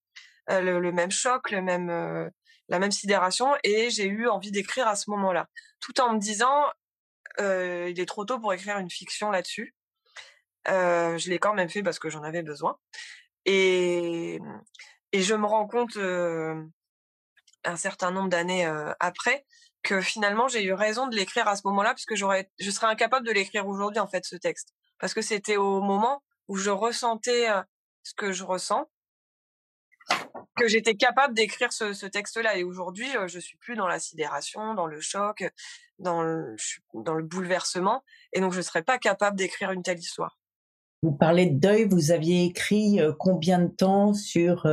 euh, 0.49 0.79
le, 0.79 0.91
même 0.91 1.11
choc, 1.11 1.49
le 1.49 1.61
même, 1.61 1.89
euh, 1.89 2.29
la 2.67 2.79
même 2.79 2.91
sidération, 2.91 3.55
et 3.63 3.89
j'ai 3.89 4.05
eu 4.05 4.27
envie 4.27 4.51
d'écrire 4.51 4.87
à 4.87 4.97
ce 4.97 5.09
moment-là, 5.11 5.47
tout 5.79 5.99
en 6.01 6.13
me 6.13 6.19
disant, 6.19 6.65
il 7.39 7.99
est 7.99 8.07
trop 8.07 8.25
tôt 8.25 8.39
pour 8.39 8.53
écrire 8.53 8.77
une 8.79 8.89
fiction 8.89 9.31
là-dessus. 9.31 9.73
je 10.67 11.29
l'ai 11.29 11.39
quand 11.39 11.53
même 11.53 11.69
fait 11.69 11.83
parce 11.83 11.99
que 11.99 12.09
j'en 12.09 12.23
avais 12.23 12.43
besoin, 12.43 12.77
et 13.45 14.39
et 15.13 15.21
je 15.21 15.35
me 15.35 15.45
rends 15.45 15.67
compte 15.67 15.97
un 17.63 17.75
certain 17.77 18.11
nombre 18.11 18.29
d'années 18.29 18.65
après 18.99 19.45
que 19.83 20.01
finalement 20.01 20.47
j'ai 20.47 20.63
eu 20.63 20.73
raison 20.73 21.07
de 21.07 21.15
l'écrire 21.15 21.47
à 21.47 21.55
ce 21.55 21.61
moment-là 21.65 21.89
parce 21.89 22.05
que 22.05 22.15
j'aurais 22.15 22.49
je 22.59 22.69
serais 22.71 22.87
incapable 22.87 23.25
de 23.25 23.31
l'écrire 23.31 23.67
aujourd'hui 23.67 23.99
en 23.99 24.07
fait 24.07 24.25
ce 24.25 24.35
texte 24.35 24.73
parce 24.99 25.13
que 25.13 25.21
c'était 25.21 25.57
au 25.57 25.81
moment 25.81 26.23
où 26.47 26.55
je 26.55 26.69
ressentais 26.69 27.47
ce 28.03 28.13
que 28.13 28.31
je 28.31 28.43
ressens 28.43 28.89
que 30.57 30.67
j'étais 30.67 30.95
capable 30.95 31.33
d'écrire 31.33 31.71
ce, 31.71 32.05
texte-là 32.05 32.57
et 32.57 32.63
aujourd'hui 32.63 33.07
je 33.27 33.39
suis 33.39 33.57
plus 33.57 33.75
dans 33.75 33.87
la 33.87 33.99
sidération, 33.99 34.73
dans 34.73 34.85
le 34.85 34.99
choc, 34.99 35.43
dans 35.99 36.21
le, 36.21 36.55
dans 36.93 37.15
le 37.15 37.23
bouleversement 37.23 38.03
et 38.33 38.41
donc 38.41 38.53
je 38.53 38.61
serais 38.61 38.83
pas 38.83 38.97
capable 38.97 39.37
d'écrire 39.37 39.71
une 39.71 39.83
telle 39.83 39.99
histoire. 39.99 40.40
Vous 41.03 41.11
parlez 41.11 41.47
de 41.47 41.59
deuil, 41.59 41.87
vous 41.87 42.11
aviez 42.11 42.45
écrit 42.45 42.99
combien 43.17 43.59
de 43.59 43.69
temps 43.69 44.13
sur 44.13 44.67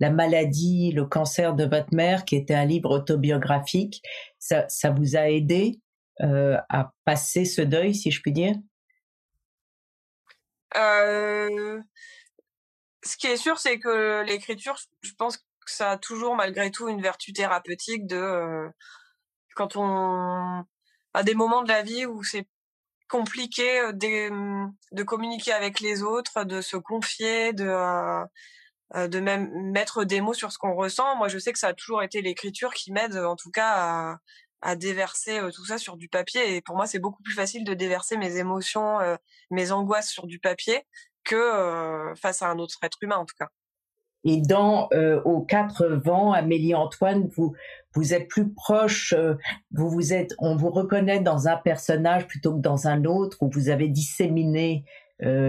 la 0.00 0.10
maladie, 0.10 0.92
le 0.92 1.04
cancer 1.04 1.54
de 1.54 1.64
votre 1.64 1.92
mère, 1.92 2.24
qui 2.24 2.36
était 2.36 2.54
un 2.54 2.64
livre 2.64 2.90
autobiographique? 2.90 4.02
Ça, 4.38 4.66
vous 4.96 5.16
a 5.16 5.28
aidé 5.28 5.80
euh, 6.22 6.56
à 6.68 6.92
passer 7.04 7.44
ce 7.44 7.60
deuil, 7.60 7.94
si 7.94 8.10
je 8.10 8.22
puis 8.22 8.32
dire? 8.32 8.54
Euh, 10.76 11.80
Ce 13.02 13.16
qui 13.16 13.26
est 13.26 13.36
sûr, 13.36 13.58
c'est 13.58 13.78
que 13.78 14.22
l'écriture, 14.24 14.78
je 15.02 15.12
pense 15.18 15.36
que 15.38 15.44
ça 15.66 15.92
a 15.92 15.98
toujours 15.98 16.34
malgré 16.36 16.70
tout 16.70 16.88
une 16.88 17.02
vertu 17.02 17.32
thérapeutique 17.32 18.06
de 18.06 18.16
euh, 18.16 18.68
quand 19.54 19.76
on 19.76 20.64
a 21.14 21.22
des 21.22 21.34
moments 21.34 21.62
de 21.62 21.68
la 21.68 21.82
vie 21.82 22.06
où 22.06 22.22
c'est 22.22 22.46
compliqué 23.14 23.92
de, 23.92 24.68
de, 24.90 25.02
communiquer 25.04 25.52
avec 25.52 25.78
les 25.78 26.02
autres, 26.02 26.42
de 26.42 26.60
se 26.60 26.76
confier, 26.76 27.52
de 27.52 28.24
de 28.94 29.18
même 29.18 29.50
mettre 29.72 30.04
des 30.04 30.20
mots 30.20 30.34
sur 30.34 30.52
ce 30.52 30.58
qu'on 30.58 30.74
ressent. 30.74 31.16
Moi, 31.16 31.28
je 31.28 31.38
sais 31.38 31.52
que 31.52 31.58
ça 31.58 31.68
a 31.68 31.74
toujours 31.74 32.02
été 32.02 32.22
l'écriture 32.22 32.74
qui 32.74 32.92
m'aide, 32.92 33.16
en 33.16 33.34
tout 33.34 33.50
cas, 33.50 33.72
à, 33.74 34.18
à 34.62 34.76
déverser 34.76 35.40
tout 35.54 35.64
ça 35.64 35.78
sur 35.78 35.96
du 35.96 36.08
papier. 36.08 36.56
Et 36.56 36.60
pour 36.60 36.76
moi, 36.76 36.86
c'est 36.86 37.00
beaucoup 37.00 37.22
plus 37.22 37.34
facile 37.34 37.64
de 37.64 37.74
déverser 37.74 38.16
mes 38.16 38.36
émotions, 38.36 38.98
mes 39.50 39.72
angoisses 39.72 40.10
sur 40.10 40.26
du 40.26 40.38
papier 40.38 40.82
que 41.24 42.12
face 42.20 42.42
à 42.42 42.50
un 42.50 42.58
autre 42.58 42.78
être 42.82 42.98
humain, 43.00 43.16
en 43.16 43.26
tout 43.26 43.36
cas. 43.38 43.48
Et 44.24 44.40
dans 44.40 44.88
aux 45.24 45.42
quatre 45.42 45.86
vents, 45.86 46.32
Amélie 46.32 46.74
Antoine, 46.74 47.28
vous 47.36 47.54
vous 47.94 48.14
êtes 48.14 48.28
plus 48.28 48.52
proche, 48.52 49.14
vous 49.70 49.90
vous 49.90 50.12
êtes, 50.12 50.34
on 50.38 50.56
vous 50.56 50.70
reconnaît 50.70 51.20
dans 51.20 51.46
un 51.46 51.56
personnage 51.56 52.26
plutôt 52.26 52.54
que 52.54 52.60
dans 52.60 52.88
un 52.88 53.04
autre, 53.04 53.38
où 53.42 53.50
vous 53.50 53.68
avez 53.68 53.88
disséminé 53.88 54.84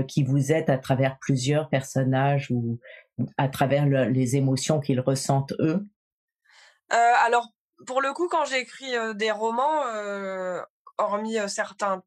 qui 0.07 0.23
vous 0.23 0.51
êtes 0.51 0.69
à 0.69 0.77
travers 0.77 1.17
plusieurs 1.19 1.69
personnages 1.69 2.51
ou 2.51 2.79
à 3.37 3.47
travers 3.47 3.85
les 3.85 4.35
émotions 4.35 4.79
qu'ils 4.79 4.99
ressentent 4.99 5.53
eux? 5.59 5.85
Euh, 6.93 7.13
Alors, 7.25 7.49
pour 7.87 8.01
le 8.01 8.13
coup, 8.13 8.27
quand 8.27 8.45
j'écris 8.45 8.95
euh, 8.95 9.13
des 9.13 9.31
romans, 9.31 9.85
euh, 9.87 10.61
hormis 10.97 11.37
certains 11.47 12.03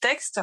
textes, 0.00 0.40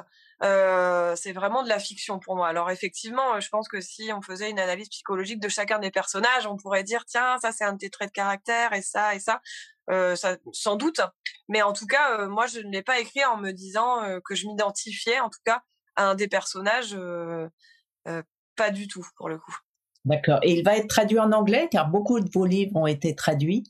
c'est 1.16 1.34
vraiment 1.34 1.64
de 1.64 1.70
la 1.70 1.80
fiction 1.80 2.20
pour 2.20 2.36
moi. 2.36 2.48
Alors 2.48 2.70
effectivement, 2.70 3.40
je 3.40 3.50
pense 3.50 3.68
que 3.68 3.82
si 3.82 4.12
on 4.14 4.22
faisait 4.22 4.50
une 4.50 4.60
analyse 4.60 4.90
psychologique 4.90 5.40
de 5.40 5.50
chacun 5.50 5.80
des 5.80 5.92
personnages, 5.92 6.46
on 6.46 6.56
pourrait 6.58 6.84
dire 6.84 7.06
tiens, 7.06 7.38
ça 7.42 7.52
c'est 7.52 7.64
un 7.64 7.74
de 7.74 7.80
tes 7.80 7.90
traits 7.90 8.10
de 8.10 8.14
caractère 8.14 8.74
et 8.74 8.82
ça 8.82 9.16
et 9.16 9.20
ça. 9.20 9.42
ça 9.88 10.38
sans 10.54 10.76
doute. 10.76 11.02
Mais 11.50 11.62
en 11.62 11.74
tout 11.74 11.88
cas, 11.88 12.28
moi 12.28 12.48
je 12.48 12.60
ne 12.60 12.72
l'ai 12.72 12.84
pas 12.84 13.00
écrit 13.00 13.26
en 13.26 13.38
me 13.38 13.52
disant 13.52 14.02
que 14.24 14.36
je 14.36 14.48
m'identifiais, 14.48 15.20
en 15.20 15.30
tout 15.30 15.42
cas, 15.46 15.64
à 15.96 16.10
un 16.10 16.16
des 16.16 16.28
personnages. 16.28 16.98
pas 18.56 18.70
du 18.72 18.88
tout 18.88 19.06
pour 19.18 19.30
le 19.30 19.38
coup. 19.38 19.58
D'accord. 20.06 20.40
Et 20.44 20.54
il 20.54 20.64
va 20.64 20.78
être 20.78 20.88
traduit 20.88 21.20
en 21.20 21.32
anglais, 21.32 21.68
car 21.72 21.90
beaucoup 21.90 22.20
de 22.20 22.30
vos 22.32 22.46
livres 22.46 22.76
ont 22.76 22.88
été 22.88 23.16
traduits. 23.16 23.64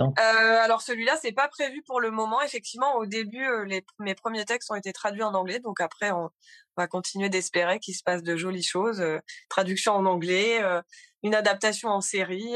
Euh, 0.00 0.12
alors 0.18 0.82
celui-là, 0.82 1.16
c'est 1.20 1.32
pas 1.32 1.48
prévu 1.48 1.82
pour 1.82 2.00
le 2.00 2.10
moment. 2.10 2.40
Effectivement, 2.42 2.94
au 2.96 3.06
début, 3.06 3.44
euh, 3.44 3.64
les, 3.64 3.84
mes 3.98 4.14
premiers 4.14 4.44
textes 4.44 4.70
ont 4.70 4.76
été 4.76 4.92
traduits 4.92 5.22
en 5.22 5.34
anglais, 5.34 5.58
donc 5.60 5.80
après, 5.80 6.10
on 6.10 6.30
va 6.76 6.86
continuer 6.86 7.28
d'espérer 7.28 7.80
qu'il 7.80 7.94
se 7.94 8.02
passe 8.04 8.22
de 8.22 8.36
jolies 8.36 8.62
choses. 8.62 9.00
Euh, 9.00 9.18
traduction 9.48 9.94
en 9.94 10.06
anglais, 10.06 10.62
euh, 10.62 10.80
une 11.22 11.34
adaptation 11.34 11.88
en 11.88 12.00
série, 12.00 12.54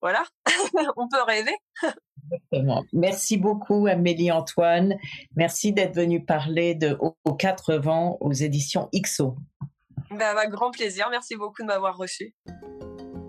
voilà, 0.00 0.24
on 0.96 1.08
peut 1.08 1.22
rêver. 1.22 1.54
Exactement. 2.24 2.84
Merci 2.92 3.36
beaucoup, 3.36 3.86
Amélie 3.86 4.32
Antoine. 4.32 4.96
Merci 5.36 5.72
d'être 5.72 5.94
venue 5.94 6.24
parler 6.24 6.74
de 6.74 6.96
Aux 6.98 7.34
quatre 7.34 7.74
vents 7.74 8.16
aux 8.20 8.32
éditions 8.32 8.88
XO. 8.94 9.36
Ben, 10.10 10.36
avec 10.36 10.50
grand 10.50 10.70
plaisir. 10.70 11.08
Merci 11.10 11.36
beaucoup 11.36 11.62
de 11.62 11.66
m'avoir 11.66 11.96
reçu. 11.96 12.34